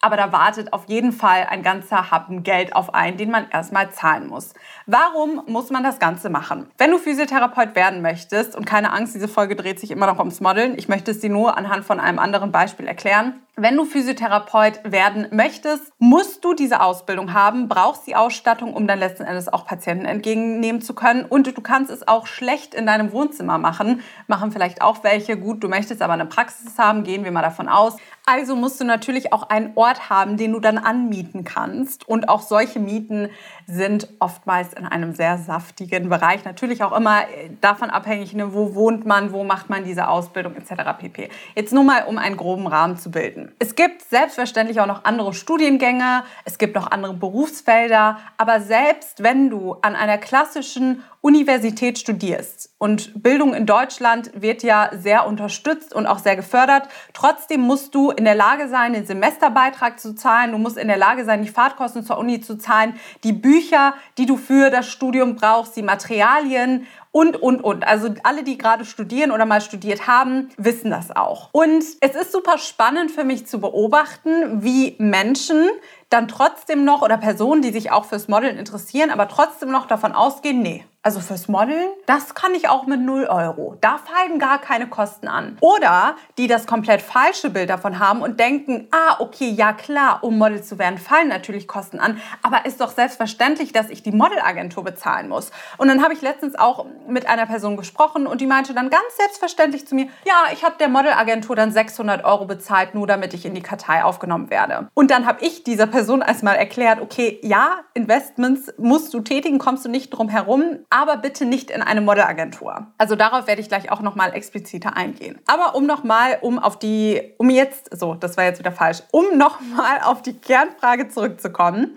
Aber 0.00 0.16
da 0.16 0.30
wartet 0.30 0.72
auf 0.72 0.84
jeden 0.86 1.10
Fall 1.10 1.48
ein 1.50 1.64
ganzer 1.64 2.12
Happen 2.12 2.44
Geld 2.44 2.76
auf 2.76 2.94
einen, 2.94 3.16
den 3.16 3.32
man 3.32 3.50
erstmal 3.50 3.90
zahlen 3.90 4.28
muss. 4.28 4.54
Warum 4.86 5.42
muss 5.48 5.70
man 5.70 5.82
das 5.82 5.98
Ganze 5.98 6.30
machen? 6.30 6.70
Wenn 6.78 6.92
du 6.92 6.98
Physiotherapeut 6.98 7.74
werden 7.74 8.00
möchtest, 8.00 8.54
und 8.54 8.66
keine 8.66 8.92
Angst, 8.92 9.16
diese 9.16 9.26
Folge 9.26 9.56
dreht 9.56 9.80
sich 9.80 9.90
immer 9.90 10.06
noch 10.06 10.20
ums 10.20 10.40
Modeln, 10.40 10.78
ich 10.78 10.88
möchte 10.88 11.10
es 11.10 11.18
dir 11.18 11.30
nur 11.30 11.58
anhand 11.58 11.84
von 11.84 11.98
einem 11.98 12.20
anderen 12.20 12.52
Beispiel 12.52 12.86
erklären. 12.86 13.42
Wenn 13.60 13.76
du 13.76 13.84
Physiotherapeut 13.84 14.78
werden 14.84 15.26
möchtest, 15.32 15.92
musst 15.98 16.44
du 16.44 16.54
diese 16.54 16.80
Ausbildung 16.80 17.32
haben, 17.32 17.68
brauchst 17.68 18.06
die 18.06 18.14
Ausstattung, 18.14 18.72
um 18.72 18.86
dann 18.86 19.00
letzten 19.00 19.24
Endes 19.24 19.52
auch 19.52 19.66
Patienten 19.66 20.04
entgegennehmen 20.04 20.80
zu 20.80 20.94
können. 20.94 21.24
Und 21.24 21.48
du 21.48 21.60
kannst 21.60 21.90
es 21.90 22.06
auch 22.06 22.28
schlecht 22.28 22.72
in 22.72 22.86
deinem 22.86 23.10
Wohnzimmer 23.10 23.58
machen. 23.58 24.00
Machen 24.28 24.52
vielleicht 24.52 24.80
auch 24.80 25.02
welche. 25.02 25.36
Gut, 25.36 25.64
du 25.64 25.68
möchtest 25.68 26.02
aber 26.02 26.12
eine 26.12 26.26
Praxis 26.26 26.78
haben, 26.78 27.02
gehen 27.02 27.24
wir 27.24 27.32
mal 27.32 27.42
davon 27.42 27.68
aus. 27.68 27.96
Also 28.26 28.54
musst 28.54 28.78
du 28.78 28.84
natürlich 28.84 29.32
auch 29.32 29.48
einen 29.48 29.72
Ort 29.74 30.08
haben, 30.08 30.36
den 30.36 30.52
du 30.52 30.60
dann 30.60 30.78
anmieten 30.78 31.42
kannst. 31.42 32.06
Und 32.06 32.28
auch 32.28 32.42
solche 32.42 32.78
Mieten 32.78 33.30
sind 33.66 34.06
oftmals 34.20 34.72
in 34.74 34.84
einem 34.84 35.14
sehr 35.14 35.36
saftigen 35.38 36.10
Bereich. 36.10 36.44
Natürlich 36.44 36.84
auch 36.84 36.96
immer 36.96 37.22
davon 37.60 37.90
abhängig, 37.90 38.34
ne, 38.34 38.54
wo 38.54 38.76
wohnt 38.76 39.04
man, 39.04 39.32
wo 39.32 39.42
macht 39.42 39.68
man 39.68 39.82
diese 39.82 40.08
Ausbildung 40.08 40.54
etc. 40.54 40.74
pp. 41.00 41.30
Jetzt 41.56 41.72
nur 41.72 41.82
mal, 41.82 42.04
um 42.04 42.18
einen 42.18 42.36
groben 42.36 42.68
Rahmen 42.68 42.98
zu 42.98 43.10
bilden. 43.10 43.47
Es 43.58 43.74
gibt 43.74 44.02
selbstverständlich 44.02 44.80
auch 44.80 44.86
noch 44.86 45.04
andere 45.04 45.34
Studiengänge, 45.34 46.24
es 46.44 46.58
gibt 46.58 46.74
noch 46.74 46.90
andere 46.90 47.14
Berufsfelder, 47.14 48.18
aber 48.36 48.60
selbst 48.60 49.22
wenn 49.22 49.50
du 49.50 49.74
an 49.82 49.96
einer 49.96 50.18
klassischen 50.18 51.02
Universität 51.20 51.98
studierst 51.98 52.70
und 52.78 53.22
Bildung 53.22 53.52
in 53.52 53.66
Deutschland 53.66 54.30
wird 54.34 54.62
ja 54.62 54.90
sehr 54.92 55.26
unterstützt 55.26 55.94
und 55.94 56.06
auch 56.06 56.18
sehr 56.18 56.36
gefördert, 56.36 56.88
trotzdem 57.12 57.60
musst 57.60 57.94
du 57.94 58.10
in 58.10 58.24
der 58.24 58.34
Lage 58.34 58.68
sein, 58.68 58.92
den 58.92 59.06
Semesterbeitrag 59.06 59.98
zu 59.98 60.14
zahlen, 60.14 60.52
du 60.52 60.58
musst 60.58 60.78
in 60.78 60.88
der 60.88 60.96
Lage 60.96 61.24
sein, 61.24 61.42
die 61.42 61.48
Fahrtkosten 61.48 62.04
zur 62.04 62.18
Uni 62.18 62.40
zu 62.40 62.56
zahlen, 62.56 62.94
die 63.24 63.32
Bücher, 63.32 63.94
die 64.16 64.26
du 64.26 64.36
für 64.36 64.70
das 64.70 64.88
Studium 64.88 65.36
brauchst, 65.36 65.76
die 65.76 65.82
Materialien 65.82 66.86
und, 67.10 67.36
und, 67.36 67.62
und. 67.62 67.86
Also 67.86 68.14
alle, 68.22 68.44
die 68.44 68.58
gerade 68.58 68.84
studieren 68.84 69.30
oder 69.30 69.46
mal 69.46 69.60
studiert 69.60 70.06
haben, 70.06 70.48
wissen 70.56 70.90
das 70.90 71.14
auch. 71.14 71.50
Und 71.52 71.84
es 72.00 72.14
ist 72.14 72.32
super 72.32 72.58
spannend 72.58 73.10
für 73.10 73.24
mich 73.24 73.46
zu 73.46 73.60
beobachten, 73.60 74.62
wie 74.62 74.96
Menschen 74.98 75.68
dann 76.10 76.28
trotzdem 76.28 76.84
noch 76.84 77.02
oder 77.02 77.18
Personen, 77.18 77.62
die 77.62 77.70
sich 77.70 77.90
auch 77.90 78.04
fürs 78.04 78.28
Modeln 78.28 78.56
interessieren, 78.56 79.10
aber 79.10 79.28
trotzdem 79.28 79.70
noch 79.70 79.86
davon 79.86 80.12
ausgehen, 80.12 80.62
nee, 80.62 80.84
also 81.08 81.20
fürs 81.20 81.48
Modeln, 81.48 81.88
das 82.04 82.34
kann 82.34 82.52
ich 82.52 82.68
auch 82.68 82.84
mit 82.84 83.00
0 83.00 83.28
Euro. 83.30 83.78
Da 83.80 83.96
fallen 83.96 84.38
gar 84.38 84.60
keine 84.60 84.88
Kosten 84.88 85.26
an. 85.26 85.56
Oder 85.62 86.16
die 86.36 86.48
das 86.48 86.66
komplett 86.66 87.00
falsche 87.00 87.48
Bild 87.48 87.70
davon 87.70 87.98
haben 87.98 88.20
und 88.20 88.38
denken, 88.38 88.88
ah, 88.90 89.16
okay, 89.18 89.48
ja 89.48 89.72
klar, 89.72 90.18
um 90.20 90.36
Model 90.36 90.62
zu 90.62 90.78
werden, 90.78 90.98
fallen 90.98 91.28
natürlich 91.28 91.66
Kosten 91.66 91.98
an. 91.98 92.20
Aber 92.42 92.66
ist 92.66 92.82
doch 92.82 92.90
selbstverständlich, 92.90 93.72
dass 93.72 93.88
ich 93.88 94.02
die 94.02 94.12
Modelagentur 94.12 94.84
bezahlen 94.84 95.30
muss. 95.30 95.50
Und 95.78 95.88
dann 95.88 96.02
habe 96.02 96.12
ich 96.12 96.20
letztens 96.20 96.56
auch 96.56 96.84
mit 97.08 97.26
einer 97.26 97.46
Person 97.46 97.78
gesprochen 97.78 98.26
und 98.26 98.42
die 98.42 98.46
meinte 98.46 98.74
dann 98.74 98.90
ganz 98.90 99.16
selbstverständlich 99.16 99.86
zu 99.86 99.94
mir, 99.94 100.08
ja, 100.26 100.52
ich 100.52 100.62
habe 100.62 100.74
der 100.78 100.88
Modelagentur 100.88 101.56
dann 101.56 101.72
600 101.72 102.22
Euro 102.22 102.44
bezahlt, 102.44 102.94
nur 102.94 103.06
damit 103.06 103.32
ich 103.32 103.46
in 103.46 103.54
die 103.54 103.62
Kartei 103.62 104.04
aufgenommen 104.04 104.50
werde. 104.50 104.90
Und 104.92 105.10
dann 105.10 105.24
habe 105.24 105.42
ich 105.42 105.64
dieser 105.64 105.86
Person 105.86 106.20
erstmal 106.20 106.56
erklärt, 106.56 107.00
okay, 107.00 107.40
ja, 107.42 107.78
Investments 107.94 108.74
musst 108.76 109.14
du 109.14 109.20
tätigen, 109.20 109.58
kommst 109.58 109.86
du 109.86 109.88
nicht 109.88 110.10
drum 110.10 110.28
herum 110.28 110.80
aber 110.98 111.16
bitte 111.16 111.44
nicht 111.44 111.70
in 111.70 111.80
eine 111.80 112.00
Modelagentur. 112.00 112.88
Also 112.98 113.14
darauf 113.14 113.46
werde 113.46 113.60
ich 113.60 113.68
gleich 113.68 113.92
auch 113.92 114.00
nochmal 114.00 114.34
expliziter 114.34 114.96
eingehen. 114.96 115.38
Aber 115.46 115.76
um 115.76 115.86
nochmal, 115.86 116.38
um 116.40 116.58
auf 116.58 116.76
die, 116.76 117.34
um 117.38 117.50
jetzt, 117.50 117.96
so, 117.96 118.14
das 118.14 118.36
war 118.36 118.44
jetzt 118.44 118.58
wieder 118.58 118.72
falsch, 118.72 119.04
um 119.12 119.38
nochmal 119.38 120.00
auf 120.02 120.22
die 120.22 120.36
Kernfrage 120.36 121.08
zurückzukommen. 121.08 121.94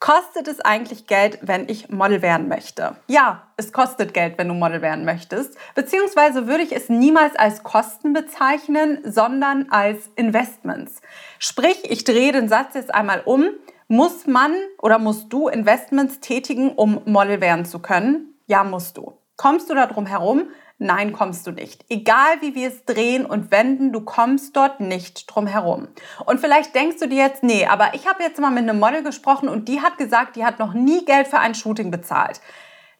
Kostet 0.00 0.48
es 0.48 0.60
eigentlich 0.60 1.06
Geld, 1.06 1.38
wenn 1.42 1.68
ich 1.68 1.88
Model 1.88 2.20
werden 2.20 2.48
möchte? 2.48 2.96
Ja, 3.06 3.44
es 3.56 3.72
kostet 3.72 4.12
Geld, 4.12 4.36
wenn 4.38 4.48
du 4.48 4.54
Model 4.54 4.82
werden 4.82 5.04
möchtest. 5.04 5.56
Beziehungsweise 5.76 6.48
würde 6.48 6.64
ich 6.64 6.74
es 6.74 6.88
niemals 6.88 7.36
als 7.36 7.62
Kosten 7.62 8.12
bezeichnen, 8.12 8.98
sondern 9.04 9.68
als 9.70 10.10
Investments. 10.16 11.00
Sprich, 11.38 11.88
ich 11.88 12.02
drehe 12.02 12.32
den 12.32 12.48
Satz 12.48 12.74
jetzt 12.74 12.92
einmal 12.92 13.22
um. 13.24 13.50
Muss 13.86 14.26
man 14.26 14.54
oder 14.78 14.98
musst 14.98 15.32
du 15.32 15.46
Investments 15.46 16.18
tätigen, 16.18 16.70
um 16.70 17.02
Model 17.04 17.40
werden 17.40 17.64
zu 17.64 17.78
können? 17.78 18.31
Ja, 18.52 18.64
musst 18.64 18.98
du. 18.98 19.14
Kommst 19.38 19.70
du 19.70 19.74
da 19.74 19.86
drum 19.86 20.04
herum? 20.04 20.50
Nein, 20.76 21.14
kommst 21.14 21.46
du 21.46 21.52
nicht. 21.52 21.86
Egal 21.88 22.42
wie 22.42 22.54
wir 22.54 22.68
es 22.68 22.84
drehen 22.84 23.24
und 23.24 23.50
wenden, 23.50 23.94
du 23.94 24.02
kommst 24.02 24.54
dort 24.54 24.78
nicht 24.78 25.24
drum 25.26 25.46
herum. 25.46 25.88
Und 26.26 26.38
vielleicht 26.38 26.74
denkst 26.74 26.98
du 27.00 27.08
dir 27.08 27.24
jetzt, 27.24 27.42
nee, 27.42 27.64
aber 27.64 27.94
ich 27.94 28.06
habe 28.06 28.22
jetzt 28.22 28.38
mal 28.38 28.50
mit 28.50 28.68
einem 28.68 28.78
Model 28.78 29.02
gesprochen 29.02 29.48
und 29.48 29.68
die 29.68 29.80
hat 29.80 29.96
gesagt, 29.96 30.36
die 30.36 30.44
hat 30.44 30.58
noch 30.58 30.74
nie 30.74 31.02
Geld 31.06 31.28
für 31.28 31.38
ein 31.38 31.54
Shooting 31.54 31.90
bezahlt. 31.90 32.42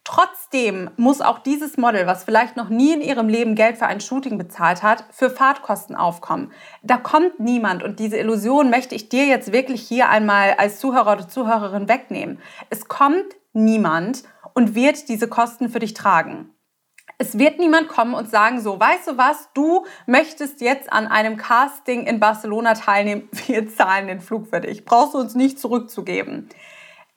Trotzdem 0.04 0.90
muss 0.96 1.20
auch 1.20 1.38
dieses 1.40 1.76
Model, 1.76 2.06
was 2.06 2.24
vielleicht 2.24 2.56
noch 2.56 2.70
nie 2.70 2.94
in 2.94 3.02
ihrem 3.02 3.28
Leben 3.28 3.54
Geld 3.54 3.76
für 3.76 3.86
ein 3.86 4.00
Shooting 4.00 4.38
bezahlt 4.38 4.82
hat, 4.82 5.04
für 5.10 5.28
Fahrtkosten 5.28 5.96
aufkommen. 5.96 6.50
Da 6.82 6.96
kommt 6.96 7.40
niemand 7.40 7.82
und 7.82 7.98
diese 7.98 8.16
Illusion 8.16 8.70
möchte 8.70 8.94
ich 8.94 9.10
dir 9.10 9.26
jetzt 9.26 9.52
wirklich 9.52 9.82
hier 9.82 10.08
einmal 10.08 10.54
als 10.56 10.78
Zuhörer 10.78 11.12
oder 11.12 11.28
Zuhörerin 11.28 11.90
wegnehmen. 11.90 12.40
Es 12.70 12.88
kommt 12.88 13.36
niemand 13.52 14.22
und 14.54 14.74
wird 14.74 15.08
diese 15.08 15.28
Kosten 15.28 15.68
für 15.68 15.78
dich 15.78 15.94
tragen. 15.94 16.50
Es 17.18 17.38
wird 17.38 17.58
niemand 17.58 17.88
kommen 17.88 18.14
und 18.14 18.30
sagen, 18.30 18.60
so, 18.60 18.78
weißt 18.80 19.08
du 19.08 19.18
was, 19.18 19.48
du 19.54 19.84
möchtest 20.06 20.60
jetzt 20.60 20.92
an 20.92 21.06
einem 21.06 21.36
Casting 21.36 22.06
in 22.06 22.20
Barcelona 22.20 22.74
teilnehmen, 22.74 23.28
wir 23.46 23.68
zahlen 23.68 24.06
den 24.06 24.20
Flug 24.20 24.48
für 24.48 24.60
dich, 24.60 24.84
brauchst 24.84 25.14
du 25.14 25.18
uns 25.18 25.34
nicht 25.34 25.58
zurückzugeben. 25.58 26.48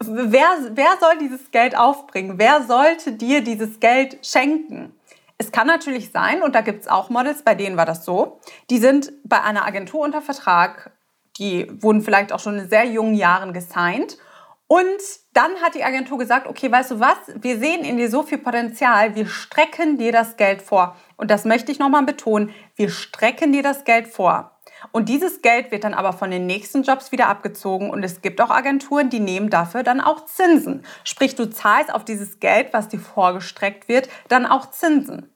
Wer, 0.04 0.48
wer 0.72 0.98
soll 1.00 1.18
dieses 1.20 1.52
Geld 1.52 1.78
aufbringen? 1.78 2.38
Wer 2.38 2.64
sollte 2.64 3.14
dir 3.14 3.42
dieses 3.42 3.80
Geld 3.80 4.26
schenken? 4.26 4.94
Es 5.38 5.52
kann 5.52 5.68
natürlich 5.68 6.12
sein, 6.12 6.44
und 6.44 6.56
da 6.56 6.62
gibt 6.62 6.82
es 6.82 6.88
auch 6.88 7.10
Models, 7.10 7.44
bei 7.44 7.56
denen 7.56 7.78
war 7.78 7.86
das 7.86 8.06
so, 8.06 8.40
die 8.70 8.78
sind 8.78 9.12
bei 9.24 9.42
einer 9.42 9.66
Agentur 9.66 10.02
unter 10.02 10.22
Vertrag, 10.22 10.92
die 11.38 11.68
wurden 11.82 12.02
vielleicht 12.02 12.32
auch 12.32 12.40
schon 12.40 12.58
in 12.60 12.70
sehr 12.70 12.86
jungen 12.86 13.16
Jahren 13.16 13.54
gesigned. 13.54 14.18
Und 14.68 15.02
dann 15.34 15.62
hat 15.62 15.76
die 15.76 15.84
Agentur 15.84 16.18
gesagt, 16.18 16.48
okay, 16.48 16.72
weißt 16.72 16.92
du 16.92 17.00
was, 17.00 17.18
wir 17.36 17.60
sehen 17.60 17.86
in 17.86 17.98
dir 17.98 18.10
so 18.10 18.24
viel 18.24 18.40
Potenzial, 18.40 19.16
wir 19.16 19.28
strecken 19.28 19.98
dir 19.98 20.12
das 20.12 20.38
Geld 20.38 20.62
vor. 20.64 20.96
Und 21.18 21.30
das 21.30 21.46
möchte 21.46 21.72
ich 21.72 21.78
nochmal 21.78 22.04
betonen, 22.04 22.52
wir 22.76 22.90
strecken 22.90 23.52
dir 23.52 23.62
das 23.62 23.84
Geld 23.84 24.08
vor. 24.08 24.52
Und 24.92 25.10
dieses 25.10 25.42
Geld 25.42 25.72
wird 25.72 25.84
dann 25.84 25.94
aber 25.94 26.14
von 26.14 26.32
den 26.32 26.48
nächsten 26.48 26.84
Jobs 26.84 27.12
wieder 27.12 27.28
abgezogen 27.28 27.90
und 27.90 28.04
es 28.04 28.22
gibt 28.22 28.42
auch 28.42 28.50
Agenturen, 28.50 29.10
die 29.10 29.20
nehmen 29.20 29.50
dafür 29.50 29.84
dann 29.84 30.02
auch 30.02 30.26
Zinsen. 30.26 30.84
Sprich, 31.04 31.36
du 31.36 31.50
zahlst 31.50 31.94
auf 31.94 32.04
dieses 32.04 32.40
Geld, 32.40 32.74
was 32.74 32.90
dir 32.90 33.00
vorgestreckt 33.00 33.88
wird, 33.88 34.10
dann 34.28 34.46
auch 34.46 34.72
Zinsen. 34.72 35.35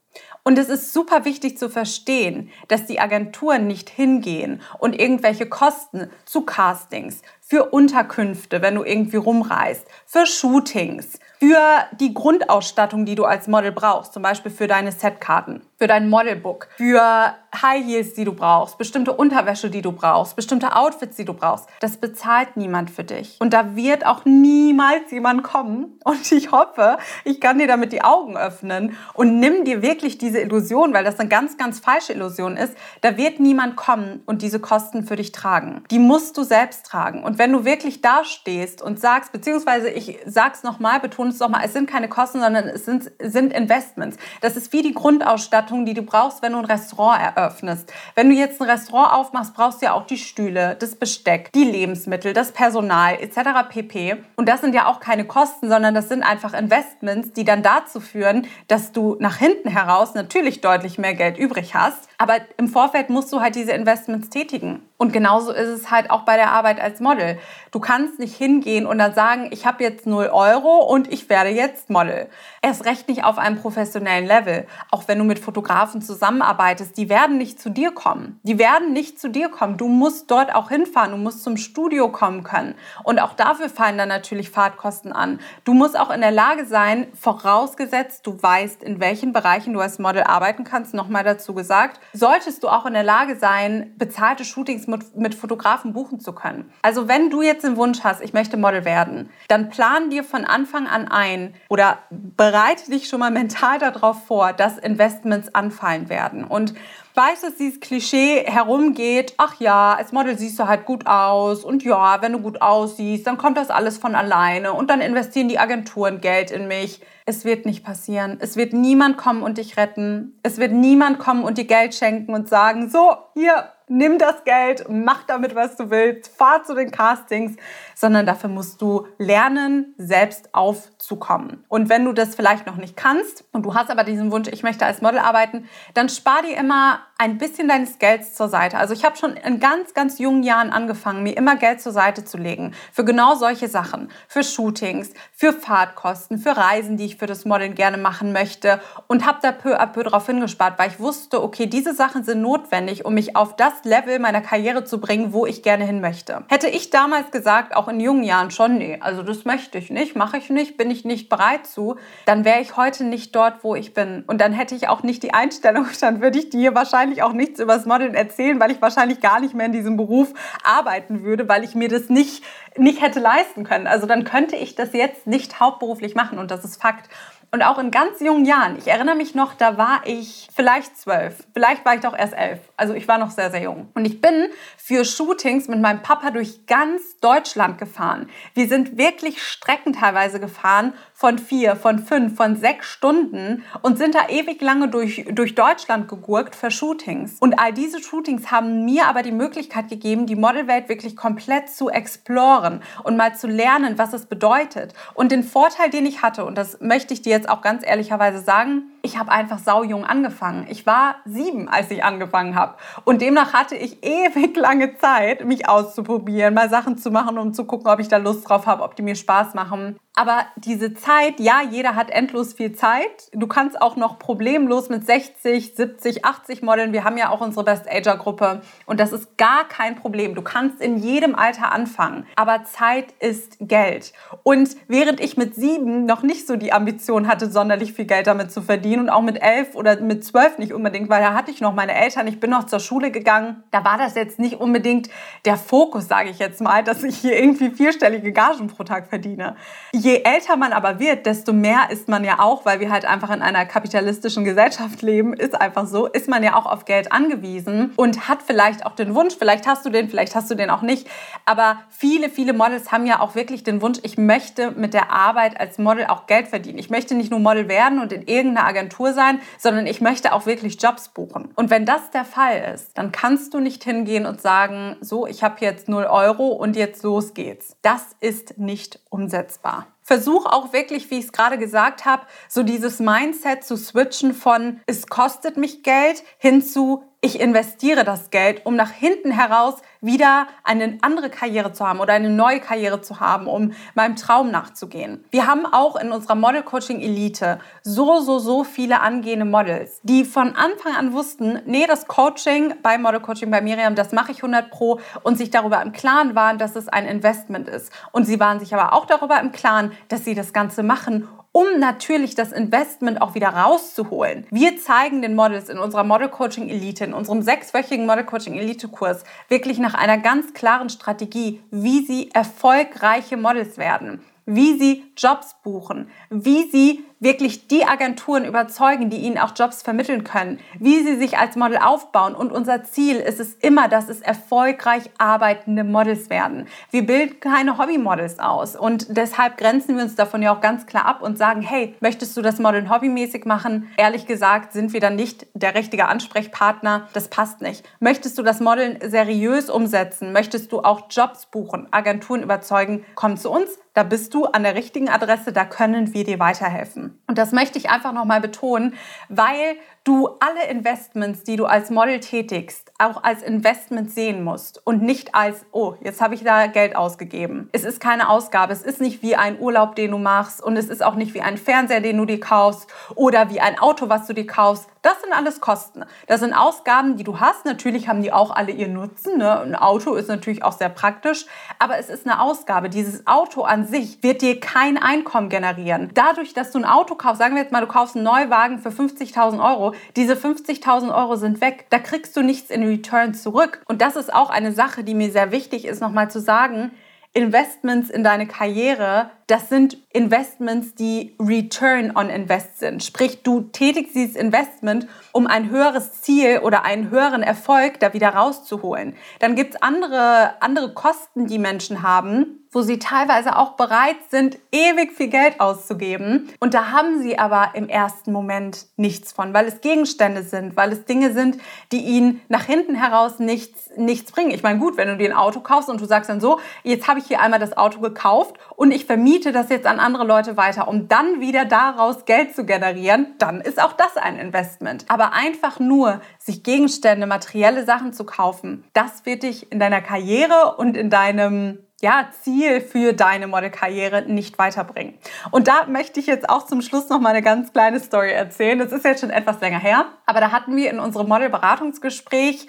Und 0.50 0.58
es 0.58 0.68
ist 0.68 0.94
super 0.94 1.26
wichtig 1.26 1.60
zu 1.60 1.70
verstehen, 1.70 2.50
dass 2.70 2.88
die 2.88 3.00
Agenturen 3.00 3.68
nicht 3.68 3.88
hingehen 3.88 4.64
und 4.80 5.00
irgendwelche 5.00 5.46
Kosten 5.46 6.10
zu 6.26 6.42
Castings, 6.42 7.22
für 7.40 7.66
Unterkünfte, 7.66 8.64
wenn 8.64 8.74
du 8.74 8.84
irgendwie 8.84 9.18
rumreist, 9.18 9.86
für 10.08 10.26
Shootings, 10.26 11.20
für 11.40 11.88
die 11.98 12.14
Grundausstattung, 12.14 13.06
die 13.06 13.16
du 13.16 13.24
als 13.24 13.48
Model 13.48 13.72
brauchst, 13.72 14.12
zum 14.12 14.22
Beispiel 14.22 14.52
für 14.52 14.68
deine 14.68 14.92
Setkarten, 14.92 15.62
für 15.78 15.88
dein 15.88 16.10
Modelbook, 16.10 16.68
für 16.76 17.34
High 17.56 17.86
Heels, 17.86 18.14
die 18.14 18.26
du 18.26 18.34
brauchst, 18.34 18.78
bestimmte 18.78 19.14
Unterwäsche, 19.14 19.70
die 19.70 19.82
du 19.82 19.94
brauchst, 19.94 20.36
bestimmte 20.36 20.76
Outfits, 20.76 21.16
die 21.16 21.24
du 21.24 21.34
brauchst. 21.34 21.68
Das 21.80 21.98
bezahlt 21.98 22.58
niemand 22.58 22.92
für 22.92 23.06
dich. 23.06 23.38
Und 23.40 23.54
da 23.54 23.78
wird 23.78 24.06
auch 24.06 24.26
niemals 24.26 25.10
jemand 25.12 25.44
kommen. 25.44 25.98
Und 26.04 26.32
ich 26.32 26.52
hoffe, 26.52 26.98
ich 27.24 27.40
kann 27.40 27.58
dir 27.58 27.68
damit 27.68 27.94
die 27.94 28.04
Augen 28.04 28.36
öffnen 28.36 28.98
und 29.14 29.40
nimm 29.40 29.64
dir 29.64 29.82
wirklich 29.82 30.18
diese 30.18 30.40
Illusion, 30.40 30.94
weil 30.94 31.04
das 31.04 31.20
eine 31.20 31.30
ganz, 31.30 31.58
ganz 31.58 31.80
falsche 31.80 32.14
Illusion 32.14 32.58
ist. 32.58 32.76
Da 33.02 33.16
wird 33.16 33.40
niemand 33.40 33.76
kommen 33.78 34.22
und 34.26 34.42
diese 34.42 34.60
Kosten 34.60 35.06
für 35.06 35.16
dich 35.16 35.32
tragen. 35.32 35.84
Die 35.90 36.00
musst 36.00 36.38
du 36.38 36.44
selbst 36.44 36.86
tragen. 36.86 37.24
Und 37.24 37.38
wenn 37.38 37.54
du 37.54 37.64
wirklich 37.64 38.02
dastehst 38.02 38.82
und 38.82 39.00
sagst, 39.00 39.32
beziehungsweise 39.32 39.90
ich 39.90 40.20
sag's 40.26 40.64
nochmal, 40.64 41.00
betone 41.00 41.29
es 41.30 41.40
nochmal, 41.40 41.62
es 41.66 41.74
sind 41.74 41.90
keine 41.90 42.08
Kosten, 42.08 42.42
sondern 42.42 42.68
es 42.68 42.86
sind, 42.86 43.12
sind 43.20 43.54
Investments. 43.54 44.18
Das 44.42 44.56
ist 44.56 44.74
wie 44.74 44.82
die 44.82 44.94
Grundausstattung, 44.94 45.86
die 45.86 45.94
du 45.94 46.02
brauchst, 46.02 46.42
wenn 46.42 46.54
du 46.54 46.60
ein 46.60 46.66
Restaurant 46.66 47.22
eröffnest. 47.22 47.92
Wenn 48.16 48.30
du 48.30 48.36
jetzt 48.36 48.62
ein 48.62 48.70
Restaurant 48.70 49.14
aufmachst, 49.14 49.54
brauchst 49.54 49.82
du 49.82 49.86
ja 49.86 49.94
auch 49.94 50.06
die 50.06 50.18
Stühle, 50.18 50.76
das 50.80 50.96
Besteck, 50.96 51.52
die 51.54 51.64
Lebensmittel, 51.64 52.34
das 52.34 52.52
Personal 52.52 53.16
etc. 53.20 53.70
pp. 53.70 54.18
Und 54.36 54.50
das 54.50 54.62
sind 54.62 54.76
ja 54.76 54.88
auch 54.88 55.00
keine 55.00 55.26
Kosten, 55.26 55.70
sondern 55.70 55.94
das 55.94 56.10
sind 56.10 56.24
einfach 56.24 56.54
Investments, 56.54 57.34
die 57.34 57.46
dann 57.46 57.64
dazu 57.64 58.00
führen, 58.00 58.48
dass 58.68 58.92
du 58.92 59.16
nach 59.20 59.38
hinten 59.38 59.70
heraus 59.70 60.14
natürlich 60.14 60.62
deutlich 60.62 60.98
mehr 60.98 61.14
Geld 61.14 61.38
übrig 61.38 61.76
hast. 61.76 62.10
Aber 62.18 62.36
im 62.58 62.68
Vorfeld 62.68 63.10
musst 63.10 63.32
du 63.32 63.42
halt 63.42 63.56
diese 63.56 63.72
Investments 63.72 64.30
tätigen. 64.30 64.89
Und 65.02 65.14
genauso 65.14 65.54
ist 65.54 65.70
es 65.70 65.90
halt 65.92 66.12
auch 66.12 66.24
bei 66.24 66.36
der 66.36 66.52
Arbeit 66.52 66.82
als 66.82 67.00
Model. 67.00 67.40
Du 67.72 67.80
kannst 67.80 68.20
nicht 68.20 68.36
hingehen 68.36 68.86
und 68.86 68.98
dann 68.98 69.14
sagen, 69.14 69.48
ich 69.52 69.66
habe 69.66 69.82
jetzt 69.82 70.06
0 70.06 70.26
Euro 70.28 70.80
und 70.80 71.10
ich 71.10 71.30
werde 71.30 71.52
jetzt 71.52 71.90
Model. 71.90 72.28
Erst 72.62 72.84
recht 72.84 73.08
nicht 73.08 73.24
auf 73.24 73.38
einem 73.38 73.62
professionellen 73.62 74.26
Level. 74.26 74.68
Auch 74.92 75.08
wenn 75.08 75.18
du 75.18 75.24
mit 75.24 75.40
Fotografen 75.40 76.02
zusammenarbeitest, 76.02 76.98
die 76.98 77.08
werden 77.08 77.38
nicht 77.38 77.62
zu 77.62 77.70
dir 77.70 77.92
kommen. 77.92 78.42
Die 78.44 78.60
werden 78.60 78.92
nicht 78.92 79.22
zu 79.22 79.30
dir 79.30 79.48
kommen. 79.48 79.78
Du 79.78 79.88
musst 79.88 80.30
dort 80.32 80.54
auch 80.54 80.68
hinfahren. 80.68 81.12
Du 81.12 81.18
musst 81.18 81.46
zum 81.46 81.56
Studio 81.56 82.10
kommen 82.10 82.44
können. 82.44 82.76
Und 83.06 83.20
auch 83.20 83.34
dafür 83.34 83.70
fallen 83.70 83.98
dann 83.98 84.10
natürlich 84.10 84.50
Fahrtkosten 84.50 85.14
an. 85.14 85.40
Du 85.64 85.74
musst 85.74 85.98
auch 85.98 86.10
in 86.10 86.20
der 86.20 86.32
Lage 86.32 86.66
sein, 86.66 87.08
vorausgesetzt, 87.18 88.28
du 88.28 88.42
weißt, 88.42 88.84
in 88.84 89.00
welchen 89.00 89.32
Bereichen 89.32 89.72
du 89.72 89.80
als 89.80 89.98
Model 89.98 90.24
arbeiten 90.24 90.66
kannst, 90.66 90.94
nochmal 90.94 91.24
dazu 91.24 91.54
gesagt, 91.54 92.02
solltest 92.12 92.64
du 92.64 92.68
auch 92.68 92.86
in 92.86 92.94
der 92.94 93.04
Lage 93.04 93.38
sein, 93.38 93.94
bezahlte 93.98 94.44
Shootings 94.44 94.89
mit, 94.90 95.16
mit 95.16 95.36
Fotografen 95.36 95.94
buchen 95.94 96.20
zu 96.20 96.34
können. 96.34 96.72
Also 96.82 97.08
wenn 97.08 97.30
du 97.30 97.42
jetzt 97.42 97.64
den 97.64 97.78
Wunsch 97.78 98.00
hast, 98.04 98.22
ich 98.22 98.34
möchte 98.34 98.58
Model 98.58 98.86
werden, 98.86 99.30
dann 99.48 99.70
plan 99.70 100.10
dir 100.10 100.24
von 100.24 100.46
Anfang 100.46 100.88
an 100.88 101.08
ein 101.08 101.54
oder 101.70 102.00
bereite 102.10 102.92
dich 102.92 103.08
schon 103.08 103.20
mal 103.20 103.32
mental 103.32 103.80
darauf 103.80 104.26
vor, 104.26 104.54
dass 104.54 104.78
Investments 104.78 105.54
anfallen 105.56 106.10
werden. 106.10 106.44
Und 106.44 106.74
weiß, 107.20 107.42
dass 107.42 107.56
dieses 107.56 107.80
Klischee 107.82 108.46
herumgeht, 108.46 109.34
ach 109.38 109.60
ja, 109.60 109.94
als 109.94 110.14
Model 110.14 110.38
siehst 110.38 110.58
du 110.58 110.68
halt 110.68 110.86
gut 110.86 111.06
aus 111.06 111.66
und 111.66 111.84
ja, 111.84 112.22
wenn 112.22 112.32
du 112.32 112.40
gut 112.40 112.62
aussiehst, 112.62 113.28
dann 113.28 113.38
kommt 113.38 113.58
das 113.58 113.70
alles 113.70 113.98
von 113.98 114.16
alleine 114.16 114.72
und 114.72 114.90
dann 114.90 115.02
investieren 115.02 115.50
die 115.50 115.60
Agenturen 115.60 116.22
Geld 116.22 116.50
in 116.50 116.68
mich. 116.68 117.02
Es 117.26 117.46
wird 117.46 117.66
nicht 117.66 117.84
passieren. 117.84 118.38
Es 118.40 118.56
wird 118.56 118.74
niemand 118.74 119.18
kommen 119.18 119.44
und 119.44 119.58
dich 119.58 119.78
retten. 119.78 120.40
Es 120.44 120.58
wird 120.58 120.72
niemand 120.72 121.20
kommen 121.20 121.44
und 121.44 121.58
dir 121.58 121.66
Geld 121.66 121.94
schenken 121.94 122.34
und 122.34 122.48
sagen, 122.48 122.90
so, 122.90 123.18
hier, 123.36 123.70
nimm 123.90 124.18
das 124.18 124.44
Geld, 124.44 124.86
mach 124.90 125.24
damit, 125.24 125.56
was 125.56 125.76
du 125.76 125.90
willst, 125.90 126.36
fahr 126.36 126.64
zu 126.64 126.76
den 126.76 126.92
Castings, 126.92 127.58
sondern 127.96 128.26
dafür 128.26 128.50
musst 128.50 128.82
du 128.82 129.08
lernen, 129.18 129.94
selbst 129.98 130.54
aufzukommen. 130.54 131.66
Und 131.68 131.90
wenn 131.90 132.06
du 132.06 132.14
das 132.14 132.36
vielleicht 132.36 132.66
noch 132.66 132.78
nicht 132.78 132.96
kannst 132.96 133.44
und 133.52 133.66
du 133.66 133.74
hast 133.74 133.90
aber 133.90 134.04
diesen 134.04 134.32
Wunsch, 134.32 134.48
ich 134.50 134.64
möchte 134.64 134.86
als 134.86 135.02
Model 135.02 135.20
arbeiten, 135.20 135.68
dann 135.94 136.08
spar 136.08 136.42
dir 136.44 136.56
immer 136.56 137.00
ein 137.20 137.38
bisschen 137.38 137.68
deines 137.68 138.00
Gelds 138.00 138.34
zur 138.34 138.48
Seite. 138.48 138.78
Also 138.78 138.94
ich 138.94 139.04
habe 139.04 139.18
schon 139.18 139.34
in 139.34 139.60
ganz, 139.60 139.94
ganz 139.94 140.20
jungen 140.20 140.42
Jahren 140.42 140.70
angefangen, 140.70 141.22
mir 141.22 141.36
immer 141.36 141.58
Geld 141.58 141.82
zur 141.82 141.92
Seite 141.92 142.24
zu 142.24 142.38
legen 142.38 142.74
für 142.94 143.04
genau 143.04 143.36
solche 143.36 143.68
Sachen, 143.68 144.10
für 144.30 144.42
Shootings, 144.42 145.12
für 145.34 145.52
Fahrtkosten, 145.52 146.38
für 146.38 146.56
Reisen, 146.56 146.96
die 146.96 147.06
ich 147.06 147.18
für 147.18 147.26
das 147.26 147.44
Modeln 147.44 147.76
gerne 147.76 147.98
machen 147.98 148.32
möchte 148.32 148.80
und 149.08 149.26
habe 149.26 149.40
da 149.42 149.52
peu 149.52 149.78
à 149.78 149.86
peu 149.86 150.04
drauf 150.04 150.28
hingespart, 150.28 150.80
weil 150.80 150.92
ich 150.92 151.00
wusste, 151.02 151.44
okay, 151.44 151.66
diese 151.66 151.94
Sachen 151.94 152.24
sind 152.24 152.42
notwendig, 152.42 153.04
um 153.04 153.14
mich 153.14 153.36
auf 153.36 153.58
das 153.58 153.84
Level 153.84 154.20
meiner 154.20 154.40
Karriere 154.40 154.86
zu 154.86 155.02
bringen, 155.02 155.34
wo 155.34 155.46
ich 155.46 155.62
gerne 155.62 155.84
hin 155.86 156.00
möchte. 156.00 156.46
Hätte 156.48 156.70
ich 156.70 156.90
damals 156.90 157.32
gesagt, 157.32 157.76
auch 157.76 157.90
in 157.90 158.00
jungen 158.00 158.24
Jahren 158.24 158.50
schon, 158.50 158.78
nee, 158.78 158.98
also 159.02 159.24
das 159.24 159.44
möchte 159.44 159.78
ich 159.78 159.90
nicht, 159.90 160.16
mache 160.16 160.38
ich 160.38 160.50
nicht, 160.50 160.78
bin 160.78 160.90
ich 160.90 161.04
nicht 161.04 161.28
bereit 161.28 161.68
zu, 161.68 161.98
dann 162.26 162.46
wäre 162.46 162.62
ich 162.62 162.78
heute 162.78 163.04
nicht 163.04 163.36
dort, 163.36 163.62
wo 163.66 163.76
ich 163.76 163.94
bin. 163.94 164.24
Und 164.26 164.40
dann 164.40 164.54
hätte 164.54 164.74
ich 164.74 164.88
auch 164.88 165.04
nicht 165.04 165.22
die 165.22 165.34
Einstellung, 165.34 165.86
dann 166.00 166.22
würde 166.22 166.40
ich 166.40 166.50
dir 166.50 166.76
wahrscheinlich 166.76 167.09
auch 167.24 167.34
nichts 167.34 167.60
über 167.60 167.76
das 167.76 167.86
Modeln 167.86 168.16
erzählen, 168.16 168.60
weil 168.60 168.72
ich 168.72 168.82
wahrscheinlich 168.82 169.20
gar 169.20 169.40
nicht 169.40 169.54
mehr 169.54 169.66
in 169.66 169.72
diesem 169.72 169.98
Beruf 169.98 170.34
arbeiten 170.64 171.24
würde, 171.24 171.48
weil 171.50 171.64
ich 171.64 171.76
mir 171.76 171.90
das 171.90 172.10
nicht, 172.10 172.44
nicht 172.78 173.02
hätte 173.02 173.20
leisten 173.20 173.64
können. 173.64 173.88
Also 173.88 174.06
dann 174.06 174.24
könnte 174.24 174.56
ich 174.56 174.76
das 174.76 174.94
jetzt 174.94 175.28
nicht 175.28 175.60
hauptberuflich 175.60 176.16
machen 176.16 176.40
und 176.40 176.52
das 176.52 176.64
ist 176.64 176.82
Fakt. 176.82 177.10
Und 177.52 177.64
auch 177.64 177.80
in 177.80 177.90
ganz 177.90 178.20
jungen 178.20 178.46
Jahren. 178.46 178.78
Ich 178.78 178.88
erinnere 178.88 179.16
mich 179.16 179.34
noch, 179.34 179.56
da 179.56 179.76
war 179.76 180.02
ich 180.06 180.48
vielleicht 180.56 180.96
zwölf. 180.96 181.48
Vielleicht 181.54 181.84
war 181.84 181.96
ich 181.96 182.02
doch 182.02 182.16
erst 182.16 182.34
elf. 182.34 182.60
Also 182.78 182.94
ich 182.94 183.08
war 183.08 183.18
noch 183.18 183.32
sehr, 183.32 183.50
sehr 183.50 183.64
jung. 183.64 183.90
Und 183.96 184.06
ich 184.06 184.22
bin 184.22 184.50
für 184.78 185.04
Shootings 185.04 185.68
mit 185.68 185.82
meinem 185.82 186.04
Papa 186.04 186.30
durch 186.30 186.68
ganz 186.68 187.18
Deutschland 187.22 187.80
gefahren. 187.80 188.30
Wir 188.54 188.68
sind 188.68 188.98
wirklich 189.00 189.42
Strecken 189.42 189.94
teilweise 189.94 190.40
gefahren 190.40 190.94
von 191.16 191.40
vier, 191.40 191.76
von 191.76 191.98
fünf, 191.98 192.36
von 192.38 192.56
sechs 192.56 192.86
Stunden 192.86 193.64
und 193.82 193.98
sind 193.98 194.14
da 194.14 194.30
ewig 194.30 194.62
lange 194.62 194.88
durch, 194.88 195.26
durch 195.32 195.56
Deutschland 195.56 196.08
gegurkt 196.08 196.56
für 196.56 196.70
Shootings. 196.70 197.38
Und 197.40 197.58
all 197.58 197.74
diese 197.74 198.02
Shootings 198.02 198.52
haben 198.52 198.86
mir 198.86 199.08
aber 199.08 199.24
die 199.24 199.32
Möglichkeit 199.32 199.90
gegeben, 199.90 200.28
die 200.28 200.36
Modelwelt 200.36 200.88
wirklich 200.88 201.16
komplett 201.16 201.70
zu 201.70 201.90
exploren 201.90 202.84
und 203.04 203.18
mal 203.18 203.36
zu 203.36 203.48
lernen, 203.48 203.98
was 203.98 204.14
es 204.14 204.28
bedeutet. 204.28 204.94
Und 205.16 205.32
den 205.32 205.44
Vorteil, 205.44 205.90
den 205.90 206.06
ich 206.06 206.22
hatte, 206.22 206.46
und 206.46 206.56
das 206.56 206.80
möchte 206.80 207.14
ich 207.14 207.24
dir 207.24 207.39
jetzt 207.40 207.50
auch 207.50 207.62
ganz 207.62 207.84
ehrlicherweise 207.86 208.40
sagen, 208.40 208.84
ich 209.02 209.18
habe 209.18 209.32
einfach 209.32 209.60
saujung 209.60 210.06
angefangen. 210.06 210.68
Ich 210.70 210.86
war 210.86 211.16
sieben, 211.26 211.70
als 211.70 211.92
ich 211.92 212.04
angefangen 212.04 212.56
habe. 212.56 212.76
Und 213.06 213.22
demnach 213.22 213.54
hatte 213.54 213.76
ich 213.76 214.04
ewig 214.04 214.56
lange 214.58 214.98
Zeit, 214.98 215.46
mich 215.46 215.68
auszuprobieren, 215.68 216.54
mal 216.54 216.70
Sachen 216.70 216.98
zu 216.98 217.12
machen, 217.12 217.38
um 217.38 217.54
zu 217.54 217.66
gucken, 217.66 217.88
ob 217.88 218.00
ich 218.00 218.08
da 218.08 218.18
Lust 218.18 218.48
drauf 218.48 218.66
habe, 218.66 218.84
ob 218.84 218.96
die 218.96 219.02
mir 219.02 219.16
Spaß 219.16 219.54
machen. 219.54 219.98
Aber 220.16 220.46
diese 220.58 220.94
Zeit, 220.96 221.40
ja, 221.40 221.62
jeder 221.62 221.96
hat 221.96 222.10
endlos 222.10 222.54
viel 222.54 222.74
Zeit. 222.74 223.30
Du 223.32 223.48
kannst 223.48 223.82
auch 223.82 223.96
noch 223.96 224.20
problemlos 224.20 224.90
mit 224.90 225.06
60, 225.06 225.76
70, 225.76 226.26
80 226.26 226.62
modeln. 226.62 226.92
Wir 226.92 227.06
haben 227.06 227.18
ja 227.18 227.30
auch 227.30 227.40
unsere 227.40 227.64
Best 227.64 227.90
Ager 227.90 228.18
Gruppe 228.18 228.62
und 228.86 229.00
das 229.00 229.14
ist 229.14 229.38
gar 229.38 229.66
kein 229.68 229.96
Problem. 229.96 230.36
Du 230.36 230.42
kannst 230.42 230.82
in 230.82 230.98
jedem 230.98 231.36
Alter 231.36 231.72
anfangen. 231.72 232.26
Aber 232.36 232.66
Zeit 232.66 233.14
ist 233.20 233.58
Geld. 233.62 234.12
Und 234.44 234.76
während 234.90 235.22
ich 235.22 235.38
mit 235.38 235.56
sieben 235.56 236.06
noch 236.06 236.22
nicht 236.22 236.48
so 236.48 236.58
die 236.58 236.74
Ambition 236.74 237.28
hatte, 237.28 237.50
sonderlich 237.50 237.94
viel 237.94 238.06
Geld 238.06 238.28
damit 238.28 238.52
zu 238.52 238.62
verdienen 238.62 238.89
und 238.98 239.10
auch 239.10 239.22
mit 239.22 239.42
elf 239.42 239.76
oder 239.76 240.00
mit 240.00 240.24
zwölf 240.24 240.58
nicht 240.58 240.74
unbedingt, 240.74 241.10
weil 241.10 241.22
da 241.22 241.34
hatte 241.34 241.52
ich 241.52 241.60
noch 241.60 241.74
meine 241.74 241.94
Eltern, 241.94 242.28
ich 242.28 242.40
bin 242.40 242.50
noch 242.50 242.66
zur 242.66 242.80
Schule 242.80 243.12
gegangen. 243.12 243.64
Da 243.72 243.84
war 243.84 243.98
das 243.98 244.16
jetzt 244.16 244.40
nicht 244.40 244.60
unbedingt 244.60 245.10
der 245.46 245.58
Fokus, 245.58 246.08
sage 246.08 246.30
ich 246.30 246.40
jetzt 246.40 246.62
mal, 246.62 246.84
dass 246.84 247.04
ich 247.04 247.18
hier 247.18 247.38
irgendwie 247.38 247.70
vierstellige 247.70 248.32
Gagen 248.32 248.68
pro 248.68 248.84
Tag 248.84 249.08
verdiene. 249.08 249.56
Je 249.92 250.24
älter 250.24 250.56
man 250.56 250.74
aber 250.74 251.00
wird, 251.00 251.26
desto 251.26 251.54
mehr 251.54 251.90
ist 251.92 252.08
man 252.08 252.24
ja 252.24 252.40
auch, 252.40 252.66
weil 252.66 252.80
wir 252.80 252.90
halt 252.90 253.06
einfach 253.06 253.30
in 253.30 253.42
einer 253.42 253.66
kapitalistischen 253.66 254.46
Gesellschaft 254.46 255.02
leben, 255.02 255.34
ist 255.34 255.60
einfach 255.60 255.86
so, 255.86 256.08
ist 256.08 256.30
man 256.30 256.42
ja 256.42 256.56
auch 256.56 256.66
auf 256.66 256.86
Geld 256.86 257.12
angewiesen 257.12 257.92
und 257.98 258.30
hat 258.30 258.40
vielleicht 258.42 258.86
auch 258.86 258.96
den 258.96 259.14
Wunsch, 259.14 259.36
vielleicht 259.38 259.68
hast 259.68 259.86
du 259.86 259.90
den, 259.90 260.10
vielleicht 260.10 260.36
hast 260.36 260.50
du 260.50 260.56
den 260.56 260.70
auch 260.70 260.82
nicht, 260.82 261.08
aber 261.46 261.82
viele, 261.90 262.30
viele 262.30 262.54
Models 262.54 262.92
haben 262.92 263.06
ja 263.06 263.20
auch 263.20 263.36
wirklich 263.36 263.64
den 263.64 263.82
Wunsch, 263.82 264.00
ich 264.04 264.18
möchte 264.18 264.72
mit 264.72 264.94
der 264.94 265.12
Arbeit 265.12 265.60
als 265.60 265.78
Model 265.78 266.06
auch 266.08 266.28
Geld 266.28 266.48
verdienen. 266.48 266.78
Ich 266.78 266.90
möchte 266.90 267.16
nicht 267.16 267.32
nur 267.32 267.40
Model 267.40 267.68
werden 267.68 268.00
und 268.00 268.14
in 268.14 268.24
irgendeiner 268.24 268.68
Agentur 268.68 268.79
sein, 269.14 269.42
sondern 269.58 269.86
ich 269.88 270.00
möchte 270.00 270.34
auch 270.34 270.46
wirklich 270.46 270.82
Jobs 270.82 271.10
buchen. 271.10 271.52
Und 271.56 271.70
wenn 271.70 271.86
das 271.86 272.12
der 272.12 272.26
Fall 272.26 272.74
ist, 272.74 272.98
dann 272.98 273.12
kannst 273.12 273.54
du 273.54 273.60
nicht 273.60 273.84
hingehen 273.84 274.26
und 274.26 274.42
sagen, 274.42 274.96
so, 275.02 275.28
ich 275.28 275.44
habe 275.44 275.58
jetzt 275.60 275.90
0 275.90 276.06
Euro 276.06 276.48
und 276.48 276.76
jetzt 276.76 277.04
los 277.04 277.34
geht's. 277.34 277.76
Das 277.82 278.04
ist 278.22 278.58
nicht 278.58 279.00
umsetzbar 279.10 279.88
versuch 280.10 280.48
auch 280.48 280.74
wirklich, 280.74 281.12
wie 281.12 281.20
ich 281.20 281.26
es 281.26 281.32
gerade 281.32 281.60
gesagt 281.60 282.04
habe, 282.04 282.24
so 282.48 282.64
dieses 282.64 283.00
Mindset 283.00 283.64
zu 283.64 283.78
switchen 283.78 284.34
von 284.34 284.80
es 284.88 285.06
kostet 285.06 285.56
mich 285.56 285.84
Geld 285.84 286.24
hin 286.40 286.64
zu 286.64 287.04
ich 287.22 287.40
investiere 287.42 288.06
das 288.06 288.30
Geld, 288.30 288.66
um 288.66 288.76
nach 288.76 288.92
hinten 288.92 289.32
heraus 289.32 289.76
wieder 290.00 290.48
eine 290.64 290.98
andere 291.02 291.30
Karriere 291.30 291.74
zu 291.74 291.86
haben 291.86 292.00
oder 292.00 292.14
eine 292.14 292.30
neue 292.30 292.62
Karriere 292.62 293.02
zu 293.02 293.20
haben, 293.20 293.48
um 293.48 293.74
meinem 293.94 294.16
Traum 294.16 294.52
nachzugehen. 294.52 295.26
Wir 295.30 295.46
haben 295.46 295.66
auch 295.66 295.98
in 295.98 296.14
unserer 296.14 296.36
Model 296.36 296.64
Coaching 296.64 297.02
Elite 297.02 297.60
so, 297.84 298.22
so, 298.22 298.40
so 298.40 298.64
viele 298.64 299.02
angehende 299.02 299.44
Models, 299.44 300.00
die 300.04 300.24
von 300.24 300.56
Anfang 300.56 300.96
an 300.96 301.12
wussten, 301.12 301.60
nee, 301.66 301.86
das 301.86 302.08
Coaching 302.08 302.76
bei 302.82 302.98
Model 302.98 303.20
Coaching 303.20 303.52
bei 303.52 303.60
Miriam, 303.60 303.96
das 303.96 304.14
mache 304.14 304.32
ich 304.32 304.38
100 304.38 304.72
pro 304.72 305.02
und 305.24 305.38
sich 305.38 305.50
darüber 305.50 305.82
im 305.82 305.92
Klaren 305.92 306.36
waren, 306.36 306.58
dass 306.58 306.78
es 306.78 306.88
ein 306.88 307.06
Investment 307.06 307.68
ist. 307.68 307.92
Und 308.14 308.26
sie 308.26 308.40
waren 308.40 308.62
sich 308.62 308.74
aber 308.74 308.94
auch 308.94 309.06
darüber 309.06 309.42
im 309.42 309.52
Klaren, 309.52 309.92
dass 310.08 310.24
sie 310.24 310.36
das 310.36 310.54
Ganze 310.54 310.84
machen, 310.84 311.28
um 311.52 311.80
natürlich 311.80 312.36
das 312.36 312.52
Investment 312.52 313.22
auch 313.22 313.36
wieder 313.36 313.50
rauszuholen. 313.50 314.46
Wir 314.52 314.78
zeigen 314.78 315.22
den 315.22 315.36
Models 315.36 315.70
in 315.70 315.80
unserer 315.80 316.04
Model 316.04 316.30
Coaching 316.30 316.70
Elite, 316.70 317.06
in 317.06 317.14
unserem 317.14 317.42
sechswöchigen 317.42 318.06
Model 318.06 318.26
Coaching 318.26 318.56
Elite 318.56 318.88
Kurs, 318.88 319.24
wirklich 319.48 319.80
nach 319.80 319.94
einer 319.94 320.18
ganz 320.18 320.54
klaren 320.54 320.90
Strategie, 320.90 321.62
wie 321.72 322.06
sie 322.06 322.32
erfolgreiche 322.32 323.38
Models 323.38 323.78
werden 323.78 324.22
wie 324.50 324.78
sie 324.78 325.04
Jobs 325.16 325.56
buchen, 325.64 326.10
wie 326.30 326.70
sie 326.70 327.06
wirklich 327.20 327.68
die 327.68 327.86
Agenturen 327.86 328.46
überzeugen, 328.46 329.10
die 329.10 329.18
ihnen 329.18 329.38
auch 329.38 329.52
Jobs 329.56 329.82
vermitteln 329.82 330.24
können, 330.24 330.60
wie 330.80 331.04
sie 331.04 331.18
sich 331.18 331.38
als 331.38 331.56
Model 331.56 331.78
aufbauen. 331.78 332.34
Und 332.34 332.52
unser 332.52 332.84
Ziel 332.84 333.18
ist 333.18 333.40
es 333.40 333.54
immer, 333.56 333.90
dass 333.90 334.10
es 334.10 334.22
erfolgreich 334.22 335.10
arbeitende 335.18 335.84
Models 335.84 336.30
werden. 336.30 336.68
Wir 336.92 337.06
bilden 337.06 337.40
keine 337.40 337.78
Hobbymodels 337.78 338.40
aus 338.40 338.76
und 338.76 339.18
deshalb 339.18 339.58
grenzen 339.58 339.98
wir 339.98 340.04
uns 340.04 340.16
davon 340.16 340.42
ja 340.42 340.56
auch 340.56 340.62
ganz 340.62 340.86
klar 340.86 341.06
ab 341.06 341.22
und 341.22 341.38
sagen, 341.38 341.62
hey, 341.62 341.96
möchtest 342.00 342.36
du 342.38 342.42
das 342.42 342.60
Modeln 342.60 342.90
hobbymäßig 342.90 343.46
machen? 343.46 343.90
Ehrlich 343.98 344.26
gesagt 344.26 344.74
sind 344.74 344.94
wir 344.94 345.00
dann 345.02 345.16
nicht 345.16 345.46
der 345.54 345.76
richtige 345.76 346.08
Ansprechpartner. 346.08 347.10
Das 347.14 347.28
passt 347.28 347.62
nicht. 347.62 347.86
Möchtest 348.00 348.38
du 348.38 348.44
das 348.44 348.62
Modeln 348.62 348.98
seriös 349.06 349.70
umsetzen? 349.70 350.32
Möchtest 350.32 350.72
du 350.72 350.80
auch 350.80 351.08
Jobs 351.10 351.48
buchen, 351.48 351.88
Agenturen 351.92 352.44
überzeugen? 352.44 353.06
Komm 353.16 353.36
zu 353.36 353.52
uns. 353.52 353.78
Da 354.00 354.04
bist 354.04 354.34
du 354.34 354.46
an 354.46 354.64
der 354.64 354.76
richtigen 354.76 355.10
Adresse, 355.10 355.52
da 355.52 355.66
können 355.66 356.14
wir 356.14 356.24
dir 356.24 356.40
weiterhelfen. 356.40 357.22
Und 357.28 357.38
das 357.38 357.52
möchte 357.52 357.78
ich 357.78 357.90
einfach 357.90 358.14
nochmal 358.14 358.40
betonen, 358.40 358.94
weil 359.28 359.76
du 360.06 360.30
alle 360.40 360.70
Investments, 360.70 361.44
die 361.44 361.58
du 361.58 361.66
als 361.66 361.90
Model 361.90 362.22
tätigst, 362.22 362.94
auch 362.98 363.22
als 363.26 363.44
Investment 363.44 364.10
sehen 364.10 364.42
musst 364.42 364.82
und 364.88 365.02
nicht 365.02 365.36
als, 365.36 365.66
oh, 365.74 365.96
jetzt 366.02 366.22
habe 366.22 366.34
ich 366.34 366.46
da 366.46 366.68
Geld 366.68 366.96
ausgegeben. 366.96 367.68
Es 367.74 367.84
ist 367.84 368.00
keine 368.00 368.30
Ausgabe, 368.30 368.72
es 368.72 368.84
ist 368.84 369.02
nicht 369.02 369.22
wie 369.22 369.36
ein 369.36 369.60
Urlaub, 369.60 369.96
den 369.96 370.12
du 370.12 370.18
machst 370.18 370.64
und 370.64 370.78
es 370.78 370.88
ist 370.88 371.04
auch 371.04 371.16
nicht 371.16 371.34
wie 371.34 371.42
ein 371.42 371.58
Fernseher, 371.58 372.00
den 372.00 372.16
du 372.16 372.24
dir 372.24 372.40
kaufst 372.40 372.88
oder 373.16 373.50
wie 373.50 373.60
ein 373.60 373.78
Auto, 373.80 374.08
was 374.08 374.28
du 374.28 374.34
dir 374.34 374.48
kaufst. 374.48 374.88
Das 375.02 375.22
sind 375.22 375.32
alles 375.32 375.62
Kosten. 375.62 376.04
Das 376.28 376.42
sind 376.42 376.54
Ausgaben, 376.54 377.16
die 377.16 377.24
du 377.24 377.40
hast. 377.40 377.64
Natürlich 377.64 378.10
haben 378.10 378.22
die 378.22 378.34
auch 378.34 378.52
alle 378.52 378.72
ihren 378.72 378.94
Nutzen. 378.94 379.38
Ne? 379.38 379.60
Ein 379.62 379.76
Auto 379.76 380.16
ist 380.16 380.28
natürlich 380.28 380.64
auch 380.64 380.74
sehr 380.74 380.90
praktisch, 380.90 381.46
aber 381.80 381.98
es 381.98 382.10
ist 382.10 382.26
eine 382.26 382.42
Ausgabe. 382.42 382.90
Dieses 382.90 383.26
Auto 383.26 383.62
an 383.62 383.86
sich 383.86 384.22
wird 384.24 384.42
dir 384.42 384.60
kein 384.60 384.98
Einkommen 384.98 385.48
generieren. 385.48 386.12
Dadurch, 386.14 386.54
dass 386.54 386.72
du 386.72 386.80
ein 386.80 386.86
Auto 386.86 387.16
kaufst, 387.16 387.40
sagen 387.40 387.56
wir 387.56 387.62
jetzt 387.62 387.72
mal, 387.72 387.80
du 387.80 387.88
kaufst 387.88 388.18
einen 388.18 388.26
Neuwagen 388.26 388.80
für 388.80 388.90
50.000 388.90 389.64
Euro, 389.64 389.94
diese 390.18 390.34
50.000 390.34 391.16
Euro 391.16 391.38
sind 391.38 391.62
weg. 391.62 391.86
Da 391.92 392.00
kriegst 392.00 392.36
du 392.36 392.42
nichts 392.42 392.70
in 392.70 392.84
Return 392.84 393.34
zurück. 393.34 393.82
Und 393.88 394.02
das 394.02 394.18
ist 394.18 394.34
auch 394.34 394.50
eine 394.50 394.74
Sache, 394.74 395.06
die 395.06 395.14
mir 395.14 395.32
sehr 395.32 395.52
wichtig 395.52 395.86
ist, 395.86 396.02
nochmal 396.02 396.30
zu 396.30 396.42
sagen. 396.42 396.92
Investments 397.40 398.10
in 398.10 398.24
deine 398.24 398.48
Karriere, 398.48 399.32
das 399.48 399.70
sind 399.70 399.98
Investments, 400.12 400.94
die 400.94 401.38
Return 401.40 402.12
on 402.16 402.30
Invest 402.30 402.80
sind. 402.80 403.02
Sprich, 403.02 403.44
du 403.44 403.62
tätigst 403.62 404.14
dieses 404.14 404.36
Investment, 404.36 405.08
um 405.32 405.48
ein 405.48 405.70
höheres 405.70 406.22
Ziel 406.22 406.60
oder 406.60 406.84
einen 406.84 407.10
höheren 407.10 407.42
Erfolg 407.42 408.02
da 408.02 408.14
wieder 408.14 408.30
rauszuholen. 408.30 409.16
Dann 409.40 409.56
gibt 409.56 409.76
es 409.76 409.82
andere, 409.82 410.62
andere 410.62 410.94
Kosten, 410.94 411.48
die 411.48 411.60
Menschen 411.60 412.04
haben, 412.04 412.59
wo 412.72 412.82
sie 412.82 413.00
teilweise 413.00 413.58
auch 413.58 413.72
bereit 413.72 414.18
sind, 414.30 414.60
ewig 414.72 415.14
viel 415.14 415.28
Geld 415.28 415.60
auszugeben. 415.60 416.50
Und 416.60 416.74
da 416.74 416.92
haben 416.92 417.22
sie 417.22 417.40
aber 417.40 417.72
im 417.74 417.90
ersten 417.90 418.32
Moment 418.32 418.86
nichts 418.96 419.32
von, 419.32 419.54
weil 419.54 419.68
es 419.68 419.82
Gegenstände 419.82 420.44
sind, 420.44 420.78
weil 420.78 420.92
es 420.92 421.06
Dinge 421.06 421.34
sind, 421.34 421.58
die 421.92 422.02
ihnen 422.02 422.42
nach 422.48 422.64
hinten 422.64 422.96
heraus 422.96 423.40
nichts, 423.40 423.90
nichts 423.98 424.32
bringen. 424.32 424.52
Ich 424.52 424.64
meine, 424.64 424.80
gut, 424.80 424.98
wenn 424.98 425.08
du 425.08 425.18
dir 425.18 425.30
ein 425.30 425.38
Auto 425.38 425.62
kaufst 425.62 425.90
und 425.90 426.00
du 426.00 426.06
sagst 426.06 426.30
dann 426.30 426.42
so, 426.42 426.60
jetzt 426.84 427.08
habe 427.08 427.20
ich 427.20 427.26
hier 427.26 427.42
einmal 427.42 427.60
das 427.60 427.76
Auto 427.76 428.00
gekauft 428.00 428.56
und 428.76 428.92
ich 428.92 429.06
vermiete 429.06 429.52
das 429.52 429.70
jetzt 429.70 429.88
an 429.88 430.00
andere 430.00 430.26
Leute 430.26 430.56
weiter, 430.58 430.88
um 430.88 431.08
dann 431.08 431.40
wieder 431.40 431.66
daraus 431.66 432.26
Geld 432.26 432.56
zu 432.56 432.66
generieren, 432.66 433.34
dann 433.40 433.62
ist 433.62 433.82
auch 433.82 433.94
das 433.94 434.18
ein 434.18 434.38
Investment. 434.38 435.06
Aber 435.08 435.34
einfach 435.34 435.80
nur 435.80 436.22
sich 436.38 436.64
Gegenstände, 436.64 437.26
materielle 437.26 437.86
Sachen 437.86 438.14
zu 438.14 438.26
kaufen, 438.26 438.84
das 438.94 439.26
wird 439.26 439.44
dich 439.44 439.72
in 439.72 439.80
deiner 439.80 440.02
Karriere 440.02 440.76
und 440.78 440.96
in 440.96 441.10
deinem 441.10 441.80
ja, 442.02 442.30
Ziel 442.42 442.82
für 442.82 443.14
deine 443.14 443.48
Modelkarriere 443.48 444.24
nicht 444.24 444.58
weiterbringen. 444.58 445.18
Und 445.52 445.68
da 445.68 445.86
möchte 445.86 446.20
ich 446.20 446.28
jetzt 446.28 446.50
auch 446.50 446.66
zum 446.66 446.82
Schluss 446.82 447.10
noch 447.10 447.20
mal 447.20 447.30
eine 447.30 447.42
ganz 447.42 447.74
kleine 447.74 448.00
Story 448.00 448.32
erzählen. 448.32 448.80
Das 448.80 448.92
ist 448.92 449.06
jetzt 449.06 449.22
schon 449.22 449.30
etwas 449.30 449.60
länger 449.60 449.80
her, 449.80 450.06
aber 450.26 450.40
da 450.40 450.52
hatten 450.52 450.76
wir 450.76 450.90
in 450.90 451.00
unserem 451.00 451.28
Modelberatungsgespräch 451.28 452.68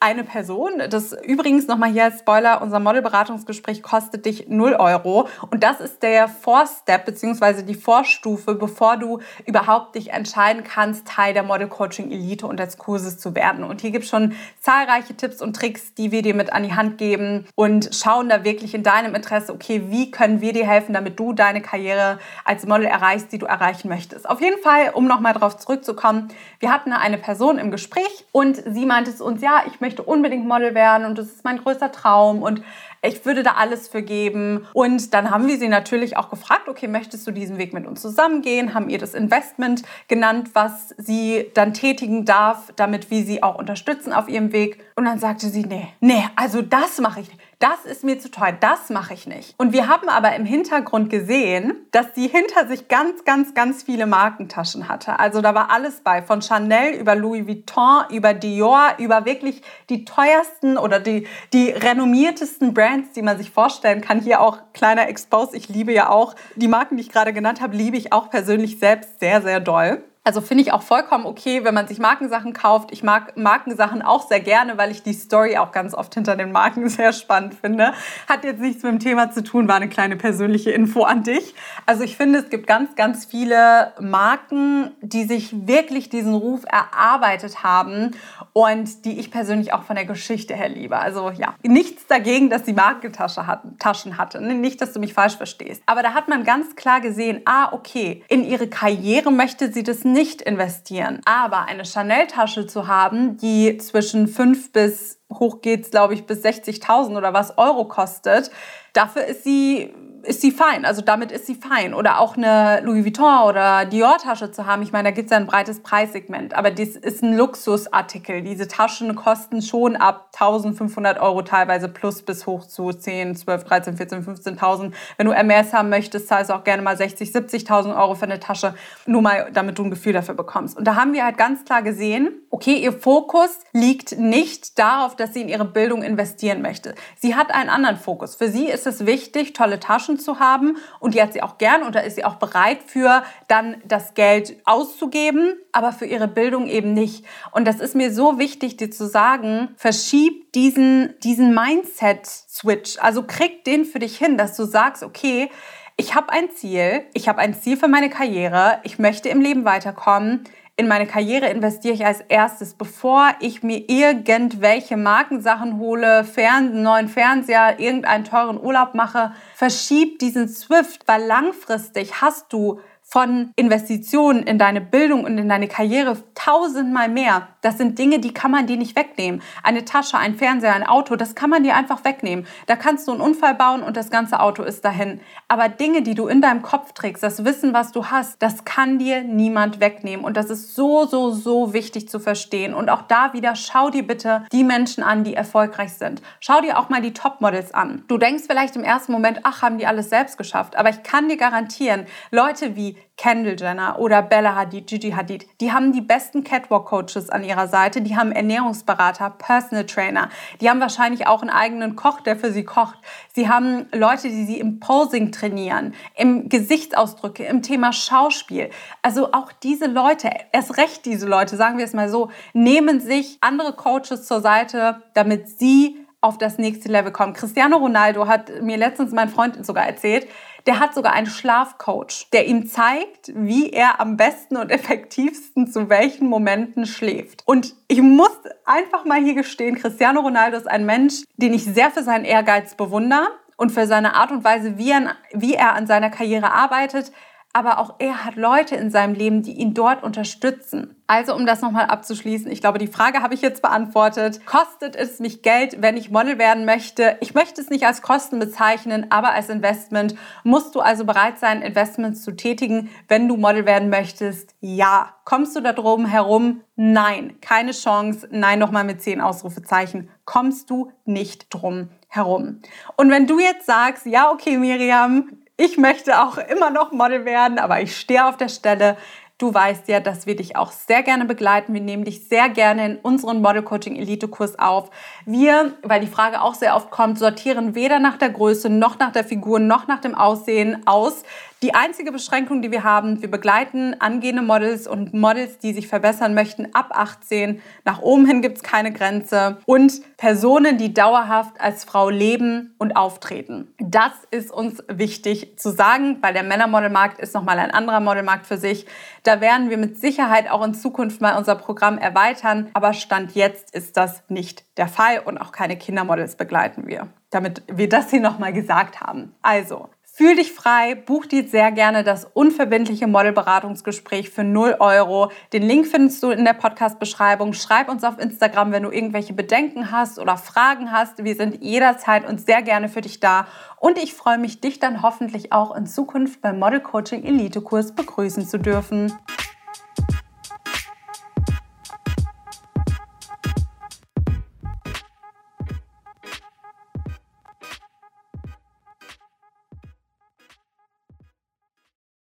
eine 0.00 0.22
Person. 0.22 0.82
Das 0.90 1.12
übrigens 1.24 1.66
nochmal 1.66 1.90
hier 1.90 2.04
als 2.04 2.20
Spoiler, 2.20 2.62
unser 2.62 2.78
Modelberatungsgespräch 2.78 3.82
kostet 3.82 4.26
dich 4.26 4.48
0 4.48 4.74
Euro. 4.74 5.28
Und 5.50 5.64
das 5.64 5.80
ist 5.80 6.04
der 6.04 6.28
Vorstep 6.28 7.04
bzw. 7.04 7.62
die 7.62 7.74
Vorstufe, 7.74 8.54
bevor 8.54 8.96
du 8.96 9.18
überhaupt 9.44 9.96
dich 9.96 10.12
entscheiden 10.12 10.62
kannst, 10.62 11.08
Teil 11.08 11.34
der 11.34 11.42
Model 11.42 11.66
Coaching 11.66 12.12
Elite 12.12 12.46
und 12.46 12.60
des 12.60 12.78
Kurses 12.78 13.18
zu 13.18 13.34
werden. 13.34 13.64
Und 13.64 13.80
hier 13.80 13.90
gibt 13.90 14.04
es 14.04 14.10
schon 14.10 14.34
zahlreiche 14.60 15.16
Tipps 15.16 15.42
und 15.42 15.56
Tricks, 15.56 15.94
die 15.94 16.12
wir 16.12 16.22
dir 16.22 16.34
mit 16.34 16.52
an 16.52 16.62
die 16.62 16.74
Hand 16.74 16.98
geben 16.98 17.46
und 17.56 17.90
schauen 17.92 18.28
da 18.28 18.44
wirklich 18.44 18.74
in 18.74 18.84
deinem 18.84 19.16
Interesse, 19.16 19.52
okay, 19.52 19.82
wie 19.88 20.12
können 20.12 20.40
wir 20.40 20.52
dir 20.52 20.66
helfen, 20.66 20.92
damit 20.92 21.18
du 21.18 21.32
deine 21.32 21.60
Karriere 21.60 22.20
als 22.44 22.66
Model 22.66 22.86
erreichst, 22.86 23.32
die 23.32 23.38
du 23.38 23.46
erreichen 23.46 23.88
möchtest. 23.88 24.28
Auf 24.28 24.40
jeden 24.40 24.62
Fall, 24.62 24.90
um 24.94 25.06
nochmal 25.08 25.32
darauf 25.32 25.56
zurückzukommen, 25.56 26.28
wir 26.60 26.72
hatten 26.72 26.92
eine 26.92 27.18
Person 27.18 27.58
im 27.58 27.72
Gespräch 27.72 28.26
und 28.30 28.62
sie 28.64 28.86
meinte 28.86 29.14
zu 29.14 29.24
uns, 29.24 29.42
ja, 29.42 29.62
ich 29.66 29.80
möchte 29.80 29.87
möchte 29.88 30.02
unbedingt 30.02 30.46
Model 30.46 30.74
werden 30.74 31.06
und 31.06 31.16
das 31.16 31.28
ist 31.28 31.44
mein 31.44 31.56
größter 31.56 31.90
Traum 31.90 32.42
und 32.42 32.62
ich 33.00 33.24
würde 33.24 33.42
da 33.42 33.52
alles 33.52 33.88
für 33.88 34.02
geben. 34.02 34.66
Und 34.74 35.14
dann 35.14 35.30
haben 35.30 35.46
wir 35.46 35.56
sie 35.56 35.68
natürlich 35.68 36.16
auch 36.16 36.28
gefragt, 36.28 36.68
okay, 36.68 36.88
möchtest 36.88 37.26
du 37.26 37.30
diesen 37.30 37.56
Weg 37.56 37.72
mit 37.72 37.86
uns 37.86 38.02
zusammengehen? 38.02 38.74
Haben 38.74 38.90
ihr 38.90 38.98
das 38.98 39.14
Investment 39.14 39.82
genannt, 40.08 40.50
was 40.52 40.94
sie 40.98 41.46
dann 41.54 41.72
tätigen 41.72 42.24
darf, 42.24 42.72
damit 42.76 43.10
wir 43.10 43.24
sie 43.24 43.42
auch 43.42 43.54
unterstützen 43.54 44.12
auf 44.12 44.28
ihrem 44.28 44.52
Weg. 44.52 44.84
Und 44.96 45.04
dann 45.04 45.18
sagte 45.18 45.46
sie, 45.46 45.64
nee, 45.64 45.88
nee, 46.00 46.24
also 46.36 46.60
das 46.60 46.98
mache 47.00 47.20
ich 47.20 47.28
nicht 47.28 47.40
Das 47.60 47.84
ist 47.84 48.04
mir 48.04 48.20
zu 48.20 48.30
teuer, 48.30 48.52
das 48.52 48.88
mache 48.88 49.14
ich 49.14 49.26
nicht. 49.26 49.52
Und 49.58 49.72
wir 49.72 49.88
haben 49.88 50.08
aber 50.08 50.36
im 50.36 50.44
Hintergrund 50.44 51.10
gesehen, 51.10 51.74
dass 51.90 52.06
sie 52.14 52.28
hinter 52.28 52.68
sich 52.68 52.86
ganz, 52.86 53.24
ganz, 53.24 53.52
ganz 53.52 53.82
viele 53.82 54.06
Markentaschen 54.06 54.88
hatte. 54.88 55.18
Also 55.18 55.40
da 55.40 55.56
war 55.56 55.72
alles 55.72 56.02
bei, 56.02 56.22
von 56.22 56.40
Chanel 56.40 56.94
über 56.94 57.16
Louis 57.16 57.48
Vuitton, 57.48 58.04
über 58.10 58.32
Dior, 58.32 58.94
über 58.98 59.24
wirklich 59.24 59.62
die 59.90 60.04
teuersten 60.04 60.78
oder 60.78 61.00
die, 61.00 61.26
die 61.52 61.70
renommiertesten 61.70 62.74
Brands, 62.74 63.10
die 63.16 63.22
man 63.22 63.36
sich 63.38 63.50
vorstellen 63.50 64.02
kann. 64.02 64.20
Hier 64.20 64.40
auch 64.40 64.58
kleiner 64.72 65.08
Expose. 65.08 65.56
Ich 65.56 65.68
liebe 65.68 65.92
ja 65.92 66.10
auch 66.10 66.36
die 66.54 66.68
Marken, 66.68 66.96
die 66.96 67.02
ich 67.02 67.10
gerade 67.10 67.32
genannt 67.32 67.60
habe, 67.60 67.76
liebe 67.76 67.96
ich 67.96 68.12
auch 68.12 68.30
persönlich 68.30 68.78
selbst 68.78 69.18
sehr, 69.18 69.42
sehr 69.42 69.58
doll. 69.58 70.04
Also 70.28 70.42
finde 70.42 70.62
ich 70.62 70.74
auch 70.74 70.82
vollkommen 70.82 71.24
okay, 71.24 71.64
wenn 71.64 71.72
man 71.72 71.88
sich 71.88 72.00
Markensachen 72.00 72.52
kauft. 72.52 72.92
Ich 72.92 73.02
mag 73.02 73.38
Markensachen 73.38 74.02
auch 74.02 74.28
sehr 74.28 74.40
gerne, 74.40 74.76
weil 74.76 74.90
ich 74.90 75.02
die 75.02 75.14
Story 75.14 75.56
auch 75.56 75.72
ganz 75.72 75.94
oft 75.94 76.12
hinter 76.12 76.36
den 76.36 76.52
Marken 76.52 76.86
sehr 76.90 77.14
spannend 77.14 77.54
finde. 77.54 77.94
Hat 78.28 78.44
jetzt 78.44 78.60
nichts 78.60 78.82
mit 78.82 78.92
dem 78.92 78.98
Thema 78.98 79.30
zu 79.30 79.42
tun, 79.42 79.68
war 79.68 79.76
eine 79.76 79.88
kleine 79.88 80.16
persönliche 80.16 80.70
Info 80.70 81.04
an 81.04 81.22
dich. 81.22 81.54
Also 81.86 82.04
ich 82.04 82.18
finde, 82.18 82.40
es 82.40 82.50
gibt 82.50 82.66
ganz, 82.66 82.94
ganz 82.94 83.24
viele 83.24 83.94
Marken, 84.00 84.90
die 85.00 85.24
sich 85.24 85.66
wirklich 85.66 86.10
diesen 86.10 86.34
Ruf 86.34 86.60
erarbeitet 86.66 87.62
haben 87.62 88.10
und 88.52 89.06
die 89.06 89.18
ich 89.18 89.30
persönlich 89.30 89.72
auch 89.72 89.84
von 89.84 89.96
der 89.96 90.04
Geschichte 90.04 90.54
her 90.54 90.68
liebe. 90.68 90.98
Also 90.98 91.30
ja, 91.30 91.54
nichts 91.62 92.06
dagegen, 92.06 92.50
dass 92.50 92.66
sie 92.66 92.74
Markentasche 92.74 93.46
hatten, 93.46 93.78
Taschen 93.78 94.18
hatte. 94.18 94.42
Nicht, 94.42 94.82
dass 94.82 94.92
du 94.92 95.00
mich 95.00 95.14
falsch 95.14 95.38
verstehst. 95.38 95.82
Aber 95.86 96.02
da 96.02 96.12
hat 96.12 96.28
man 96.28 96.44
ganz 96.44 96.76
klar 96.76 97.00
gesehen, 97.00 97.40
ah, 97.46 97.72
okay, 97.72 98.22
in 98.28 98.44
ihre 98.44 98.66
Karriere 98.66 99.32
möchte 99.32 99.72
sie 99.72 99.84
das 99.84 100.04
nicht 100.04 100.17
nicht 100.18 100.42
investieren. 100.42 101.20
Aber 101.26 101.66
eine 101.66 101.84
Chanel-Tasche 101.84 102.66
zu 102.66 102.88
haben, 102.88 103.36
die 103.36 103.78
zwischen 103.78 104.26
5 104.26 104.72
bis 104.72 105.20
hoch 105.32 105.60
geht's, 105.60 105.92
glaube 105.92 106.14
ich, 106.14 106.26
bis 106.26 106.44
60.000 106.44 107.16
oder 107.16 107.32
was 107.32 107.56
Euro 107.56 107.84
kostet, 107.84 108.50
dafür 108.94 109.26
ist 109.26 109.44
sie 109.44 109.94
ist 110.22 110.40
sie 110.40 110.50
fein. 110.50 110.84
Also 110.84 111.02
damit 111.02 111.32
ist 111.32 111.46
sie 111.46 111.54
fein. 111.54 111.94
Oder 111.94 112.20
auch 112.20 112.36
eine 112.36 112.80
Louis 112.82 113.04
Vuitton 113.04 113.48
oder 113.48 113.84
Dior-Tasche 113.84 114.50
zu 114.50 114.66
haben. 114.66 114.82
Ich 114.82 114.92
meine, 114.92 115.08
da 115.08 115.10
gibt 115.10 115.26
es 115.26 115.30
ja 115.30 115.36
ein 115.36 115.46
breites 115.46 115.82
Preissegment. 115.82 116.54
Aber 116.54 116.70
das 116.70 116.90
ist 116.90 117.22
ein 117.22 117.36
Luxusartikel. 117.36 118.42
Diese 118.42 118.68
Taschen 118.68 119.14
kosten 119.14 119.62
schon 119.62 119.96
ab 119.96 120.30
1500 120.32 121.20
Euro 121.20 121.42
teilweise 121.42 121.88
plus 121.88 122.22
bis 122.22 122.46
hoch 122.46 122.66
zu 122.66 122.92
10, 122.92 123.36
12, 123.36 123.64
13, 123.64 123.96
14, 123.96 124.24
15.000. 124.24 124.92
Wenn 125.16 125.26
du 125.26 125.32
MS 125.32 125.72
haben 125.72 125.88
möchtest, 125.88 126.28
zahlst 126.28 126.50
du 126.50 126.54
auch 126.54 126.64
gerne 126.64 126.82
mal 126.82 126.96
60, 126.96 127.30
70.000 127.30 127.98
Euro 127.98 128.14
für 128.14 128.24
eine 128.24 128.40
Tasche. 128.40 128.74
Nur 129.06 129.22
mal, 129.22 129.50
damit 129.52 129.78
du 129.78 129.84
ein 129.84 129.90
Gefühl 129.90 130.12
dafür 130.12 130.34
bekommst. 130.34 130.76
Und 130.76 130.84
da 130.84 130.96
haben 130.96 131.12
wir 131.12 131.24
halt 131.24 131.38
ganz 131.38 131.64
klar 131.64 131.82
gesehen, 131.82 132.30
okay, 132.50 132.74
ihr 132.74 132.92
Fokus 132.92 133.50
liegt 133.72 134.18
nicht 134.18 134.78
darauf, 134.78 135.16
dass 135.16 135.34
sie 135.34 135.42
in 135.42 135.48
ihre 135.48 135.64
Bildung 135.64 136.02
investieren 136.02 136.62
möchte. 136.62 136.94
Sie 137.16 137.34
hat 137.34 137.54
einen 137.54 137.70
anderen 137.70 137.96
Fokus. 137.96 138.34
Für 138.34 138.48
sie 138.48 138.66
ist 138.66 138.86
es 138.86 139.06
wichtig, 139.06 139.52
tolle 139.52 139.80
Taschen 139.80 140.07
zu 140.16 140.38
haben 140.38 140.76
und 141.00 141.14
die 141.14 141.20
hat 141.20 141.32
sie 141.32 141.42
auch 141.42 141.58
gern 141.58 141.82
und 141.82 141.94
da 141.94 142.00
ist 142.00 142.14
sie 142.14 142.24
auch 142.24 142.36
bereit 142.36 142.78
für, 142.86 143.24
dann 143.48 143.82
das 143.84 144.14
Geld 144.14 144.56
auszugeben, 144.64 145.54
aber 145.72 145.92
für 145.92 146.06
ihre 146.06 146.28
Bildung 146.28 146.68
eben 146.68 146.94
nicht. 146.94 147.24
Und 147.50 147.66
das 147.66 147.80
ist 147.80 147.96
mir 147.96 148.12
so 148.12 148.38
wichtig, 148.38 148.76
dir 148.76 148.90
zu 148.90 149.08
sagen, 149.08 149.74
verschieb 149.76 150.52
diesen, 150.52 151.14
diesen 151.24 151.54
Mindset-Switch. 151.54 152.98
Also 153.00 153.24
krieg 153.24 153.64
den 153.64 153.84
für 153.84 153.98
dich 153.98 154.16
hin, 154.16 154.38
dass 154.38 154.56
du 154.56 154.64
sagst, 154.64 155.02
okay, 155.02 155.50
ich 155.96 156.14
habe 156.14 156.30
ein 156.30 156.50
Ziel, 156.52 157.02
ich 157.12 157.28
habe 157.28 157.40
ein 157.40 157.54
Ziel 157.54 157.76
für 157.76 157.88
meine 157.88 158.08
Karriere, 158.08 158.78
ich 158.84 159.00
möchte 159.00 159.28
im 159.28 159.40
Leben 159.40 159.64
weiterkommen, 159.64 160.44
in 160.78 160.86
meine 160.86 161.08
Karriere 161.08 161.48
investiere 161.48 161.94
ich 161.94 162.06
als 162.06 162.20
erstes, 162.20 162.74
bevor 162.74 163.32
ich 163.40 163.64
mir 163.64 163.90
irgendwelche 163.90 164.96
Markensachen 164.96 165.80
hole, 165.80 166.22
Fern 166.22 166.82
neuen 166.82 167.08
Fernseher, 167.08 167.80
irgendeinen 167.80 168.24
teuren 168.24 168.60
Urlaub 168.60 168.94
mache. 168.94 169.32
Verschieb 169.56 170.20
diesen 170.20 170.48
Swift, 170.48 171.02
weil 171.08 171.24
langfristig 171.24 172.20
hast 172.20 172.52
du 172.52 172.78
von 173.10 173.52
Investitionen 173.56 174.42
in 174.42 174.58
deine 174.58 174.82
Bildung 174.82 175.24
und 175.24 175.38
in 175.38 175.48
deine 175.48 175.66
Karriere 175.66 176.18
tausendmal 176.34 177.08
mehr. 177.08 177.48
Das 177.62 177.78
sind 177.78 177.98
Dinge, 177.98 178.18
die 178.18 178.34
kann 178.34 178.50
man 178.50 178.66
dir 178.66 178.76
nicht 178.76 178.96
wegnehmen. 178.96 179.40
Eine 179.62 179.86
Tasche, 179.86 180.18
ein 180.18 180.34
Fernseher, 180.34 180.74
ein 180.74 180.86
Auto, 180.86 181.16
das 181.16 181.34
kann 181.34 181.48
man 181.48 181.62
dir 181.62 181.74
einfach 181.74 182.04
wegnehmen. 182.04 182.46
Da 182.66 182.76
kannst 182.76 183.08
du 183.08 183.12
einen 183.12 183.22
Unfall 183.22 183.54
bauen 183.54 183.82
und 183.82 183.96
das 183.96 184.10
ganze 184.10 184.40
Auto 184.40 184.62
ist 184.62 184.84
dahin. 184.84 185.20
Aber 185.48 185.70
Dinge, 185.70 186.02
die 186.02 186.14
du 186.14 186.26
in 186.26 186.42
deinem 186.42 186.60
Kopf 186.60 186.92
trägst, 186.92 187.22
das 187.22 187.46
Wissen, 187.46 187.72
was 187.72 187.92
du 187.92 188.06
hast, 188.06 188.42
das 188.42 188.66
kann 188.66 188.98
dir 188.98 189.22
niemand 189.22 189.80
wegnehmen. 189.80 190.22
Und 190.22 190.36
das 190.36 190.50
ist 190.50 190.74
so, 190.74 191.06
so, 191.06 191.30
so 191.30 191.72
wichtig 191.72 192.10
zu 192.10 192.20
verstehen. 192.20 192.74
Und 192.74 192.90
auch 192.90 193.02
da 193.02 193.32
wieder, 193.32 193.56
schau 193.56 193.88
dir 193.88 194.06
bitte 194.06 194.44
die 194.52 194.64
Menschen 194.64 195.02
an, 195.02 195.24
die 195.24 195.32
erfolgreich 195.32 195.94
sind. 195.94 196.20
Schau 196.40 196.60
dir 196.60 196.78
auch 196.78 196.90
mal 196.90 197.00
die 197.00 197.14
Topmodels 197.14 197.72
an. 197.72 198.04
Du 198.06 198.18
denkst 198.18 198.44
vielleicht 198.46 198.76
im 198.76 198.84
ersten 198.84 199.12
Moment, 199.12 199.40
ach, 199.44 199.62
haben 199.62 199.78
die 199.78 199.86
alles 199.86 200.10
selbst 200.10 200.36
geschafft. 200.36 200.76
Aber 200.76 200.90
ich 200.90 201.02
kann 201.02 201.30
dir 201.30 201.38
garantieren, 201.38 202.04
Leute 202.30 202.76
wie 202.76 202.97
Kendall 203.16 203.56
Jenner 203.58 203.98
oder 203.98 204.22
Bella 204.22 204.54
Hadid, 204.54 204.86
Gigi 204.86 205.10
Hadid, 205.10 205.46
die 205.60 205.72
haben 205.72 205.92
die 205.92 206.00
besten 206.00 206.44
Catwalk-Coaches 206.44 207.30
an 207.30 207.42
ihrer 207.42 207.66
Seite, 207.66 208.00
die 208.00 208.16
haben 208.16 208.30
Ernährungsberater, 208.30 209.30
Personal 209.30 209.86
Trainer, 209.86 210.28
die 210.60 210.70
haben 210.70 210.80
wahrscheinlich 210.80 211.26
auch 211.26 211.42
einen 211.42 211.50
eigenen 211.50 211.96
Koch, 211.96 212.20
der 212.20 212.36
für 212.36 212.52
sie 212.52 212.64
kocht. 212.64 212.98
Sie 213.34 213.48
haben 213.48 213.86
Leute, 213.92 214.28
die 214.28 214.44
sie 214.44 214.60
im 214.60 214.78
Posing 214.78 215.32
trainieren, 215.32 215.94
im 216.14 216.48
Gesichtsausdrücke, 216.48 217.44
im 217.44 217.62
Thema 217.62 217.92
Schauspiel. 217.92 218.70
Also 219.02 219.32
auch 219.32 219.50
diese 219.52 219.86
Leute, 219.86 220.30
erst 220.52 220.76
recht 220.76 221.04
diese 221.04 221.26
Leute, 221.26 221.56
sagen 221.56 221.78
wir 221.78 221.84
es 221.84 221.94
mal 221.94 222.08
so, 222.08 222.30
nehmen 222.52 223.00
sich 223.00 223.38
andere 223.40 223.72
Coaches 223.72 224.26
zur 224.26 224.40
Seite, 224.40 225.02
damit 225.14 225.48
sie 225.48 225.96
auf 226.20 226.36
das 226.36 226.58
nächste 226.58 226.88
Level 226.88 227.12
kommen. 227.12 227.32
Cristiano 227.32 227.76
Ronaldo 227.76 228.26
hat 228.26 228.62
mir 228.62 228.76
letztens 228.76 229.12
mein 229.12 229.28
Freund 229.28 229.64
sogar 229.64 229.86
erzählt, 229.86 230.26
der 230.66 230.80
hat 230.80 230.94
sogar 230.94 231.12
einen 231.12 231.26
Schlafcoach, 231.26 232.28
der 232.32 232.46
ihm 232.46 232.66
zeigt, 232.66 233.32
wie 233.34 233.70
er 233.70 234.00
am 234.00 234.16
besten 234.16 234.56
und 234.56 234.70
effektivsten 234.70 235.70
zu 235.70 235.88
welchen 235.88 236.28
Momenten 236.28 236.86
schläft. 236.86 237.42
Und 237.46 237.74
ich 237.88 238.02
muss 238.02 238.36
einfach 238.64 239.04
mal 239.04 239.22
hier 239.22 239.34
gestehen, 239.34 239.76
Cristiano 239.76 240.20
Ronaldo 240.20 240.56
ist 240.56 240.68
ein 240.68 240.86
Mensch, 240.86 241.24
den 241.36 241.54
ich 241.54 241.64
sehr 241.64 241.90
für 241.90 242.02
seinen 242.02 242.24
Ehrgeiz 242.24 242.74
bewundere 242.74 243.28
und 243.56 243.70
für 243.70 243.86
seine 243.86 244.14
Art 244.14 244.30
und 244.30 244.44
Weise, 244.44 244.78
wie 244.78 244.90
er, 244.90 245.16
wie 245.32 245.54
er 245.54 245.74
an 245.74 245.86
seiner 245.86 246.10
Karriere 246.10 246.52
arbeitet 246.52 247.12
aber 247.52 247.78
auch 247.78 247.94
er 247.98 248.24
hat 248.24 248.36
Leute 248.36 248.76
in 248.76 248.90
seinem 248.90 249.14
Leben, 249.14 249.42
die 249.42 249.52
ihn 249.52 249.74
dort 249.74 250.02
unterstützen. 250.02 250.94
Also 251.06 251.34
um 251.34 251.46
das 251.46 251.62
nochmal 251.62 251.86
abzuschließen, 251.86 252.50
ich 252.50 252.60
glaube, 252.60 252.78
die 252.78 252.86
Frage 252.86 253.22
habe 253.22 253.32
ich 253.32 253.40
jetzt 253.40 253.62
beantwortet. 253.62 254.44
Kostet 254.44 254.94
es 254.94 255.20
mich 255.20 255.42
Geld, 255.42 255.80
wenn 255.80 255.96
ich 255.96 256.10
Model 256.10 256.38
werden 256.38 256.66
möchte? 256.66 257.16
Ich 257.20 257.34
möchte 257.34 257.60
es 257.62 257.70
nicht 257.70 257.86
als 257.86 258.02
Kosten 258.02 258.38
bezeichnen, 258.38 259.06
aber 259.10 259.32
als 259.32 259.48
Investment. 259.48 260.14
Musst 260.44 260.74
du 260.74 260.80
also 260.80 261.06
bereit 261.06 261.38
sein, 261.38 261.62
Investments 261.62 262.22
zu 262.22 262.32
tätigen, 262.32 262.90
wenn 263.08 263.26
du 263.26 263.38
Model 263.38 263.64
werden 263.64 263.88
möchtest? 263.88 264.54
Ja. 264.60 265.14
Kommst 265.24 265.56
du 265.56 265.60
da 265.60 265.72
drum 265.72 266.04
herum? 266.04 266.60
Nein. 266.76 267.38
Keine 267.40 267.72
Chance. 267.72 268.28
Nein, 268.30 268.58
nochmal 268.58 268.84
mit 268.84 269.00
zehn 269.00 269.20
Ausrufezeichen. 269.20 270.10
Kommst 270.26 270.68
du 270.68 270.92
nicht 271.06 271.46
drum 271.48 271.88
herum. 272.08 272.62
Und 272.96 273.10
wenn 273.10 273.26
du 273.26 273.38
jetzt 273.38 273.66
sagst, 273.66 274.06
ja, 274.06 274.30
okay, 274.30 274.56
Miriam, 274.56 275.37
ich 275.60 275.76
möchte 275.76 276.22
auch 276.22 276.38
immer 276.38 276.70
noch 276.70 276.92
Model 276.92 277.24
werden, 277.24 277.58
aber 277.58 277.80
ich 277.82 277.96
stehe 277.96 278.26
auf 278.26 278.36
der 278.36 278.48
Stelle. 278.48 278.96
Du 279.38 279.52
weißt 279.52 279.88
ja, 279.88 279.98
dass 279.98 280.26
wir 280.26 280.36
dich 280.36 280.56
auch 280.56 280.70
sehr 280.70 281.02
gerne 281.02 281.24
begleiten. 281.24 281.74
Wir 281.74 281.80
nehmen 281.80 282.04
dich 282.04 282.28
sehr 282.28 282.48
gerne 282.48 282.86
in 282.86 282.96
unseren 282.96 283.42
Model 283.42 283.62
Coaching 283.62 283.96
Elite 283.96 284.28
Kurs 284.28 284.56
auf. 284.58 284.90
Wir, 285.26 285.74
weil 285.82 286.00
die 286.00 286.06
Frage 286.06 286.42
auch 286.42 286.54
sehr 286.54 286.76
oft 286.76 286.90
kommt, 286.90 287.18
sortieren 287.18 287.74
weder 287.74 287.98
nach 287.98 288.16
der 288.18 288.30
Größe 288.30 288.70
noch 288.70 289.00
nach 289.00 289.10
der 289.10 289.24
Figur 289.24 289.58
noch 289.58 289.88
nach 289.88 290.00
dem 290.00 290.14
Aussehen 290.14 290.86
aus. 290.86 291.24
Die 291.60 291.74
einzige 291.74 292.12
Beschränkung, 292.12 292.62
die 292.62 292.70
wir 292.70 292.84
haben, 292.84 293.20
wir 293.20 293.28
begleiten 293.28 294.00
angehende 294.00 294.42
Models 294.42 294.86
und 294.86 295.12
Models, 295.12 295.58
die 295.58 295.72
sich 295.72 295.88
verbessern 295.88 296.32
möchten, 296.32 296.72
ab 296.72 296.90
18. 296.92 297.60
Nach 297.84 298.00
oben 298.00 298.26
hin 298.26 298.42
gibt 298.42 298.58
es 298.58 298.62
keine 298.62 298.92
Grenze. 298.92 299.58
Und 299.66 300.00
Personen, 300.16 300.78
die 300.78 300.94
dauerhaft 300.94 301.60
als 301.60 301.82
Frau 301.82 302.10
leben 302.10 302.76
und 302.78 302.94
auftreten. 302.94 303.74
Das 303.80 304.12
ist 304.30 304.52
uns 304.52 304.84
wichtig 304.86 305.58
zu 305.58 305.70
sagen, 305.70 306.18
weil 306.20 306.32
der 306.32 306.44
Männermodelmarkt 306.44 307.18
ist 307.18 307.34
nochmal 307.34 307.58
ein 307.58 307.72
anderer 307.72 307.98
Modelmarkt 307.98 308.46
für 308.46 308.56
sich. 308.56 308.86
Da 309.24 309.40
werden 309.40 309.68
wir 309.68 309.78
mit 309.78 310.00
Sicherheit 310.00 310.48
auch 310.48 310.64
in 310.64 310.74
Zukunft 310.74 311.20
mal 311.20 311.36
unser 311.36 311.56
Programm 311.56 311.98
erweitern. 311.98 312.70
Aber 312.74 312.92
Stand 312.92 313.34
jetzt 313.34 313.74
ist 313.74 313.96
das 313.96 314.22
nicht 314.28 314.64
der 314.76 314.86
Fall 314.86 315.22
und 315.24 315.38
auch 315.38 315.50
keine 315.50 315.76
Kindermodels 315.76 316.36
begleiten 316.36 316.86
wir 316.86 317.08
damit 317.30 317.62
wir 317.70 317.88
das 317.88 318.10
hier 318.10 318.20
nochmal 318.20 318.52
gesagt 318.52 319.00
haben. 319.00 319.34
Also, 319.42 319.90
Fühl 320.18 320.34
dich 320.34 320.50
frei, 320.50 320.96
buch 320.96 321.26
dir 321.26 321.46
sehr 321.46 321.70
gerne 321.70 322.02
das 322.02 322.24
unverbindliche 322.24 323.06
Modelberatungsgespräch 323.06 324.30
für 324.30 324.42
0 324.42 324.74
Euro. 324.80 325.30
Den 325.52 325.62
Link 325.62 325.86
findest 325.86 326.20
du 326.24 326.30
in 326.30 326.44
der 326.44 326.54
Podcast-Beschreibung. 326.54 327.52
Schreib 327.52 327.88
uns 327.88 328.02
auf 328.02 328.18
Instagram, 328.18 328.72
wenn 328.72 328.82
du 328.82 328.90
irgendwelche 328.90 329.32
Bedenken 329.32 329.92
hast 329.92 330.18
oder 330.18 330.36
Fragen 330.36 330.90
hast. 330.90 331.22
Wir 331.22 331.36
sind 331.36 331.62
jederzeit 331.62 332.28
und 332.28 332.44
sehr 332.44 332.62
gerne 332.62 332.88
für 332.88 333.00
dich 333.00 333.20
da. 333.20 333.46
Und 333.76 333.96
ich 333.96 334.12
freue 334.12 334.38
mich, 334.38 334.60
dich 334.60 334.80
dann 334.80 335.02
hoffentlich 335.02 335.52
auch 335.52 335.76
in 335.76 335.86
Zukunft 335.86 336.42
beim 336.42 336.58
Model 336.58 336.80
Coaching 336.80 337.22
Elite 337.22 337.60
Kurs 337.60 337.94
begrüßen 337.94 338.44
zu 338.44 338.58
dürfen. 338.58 339.12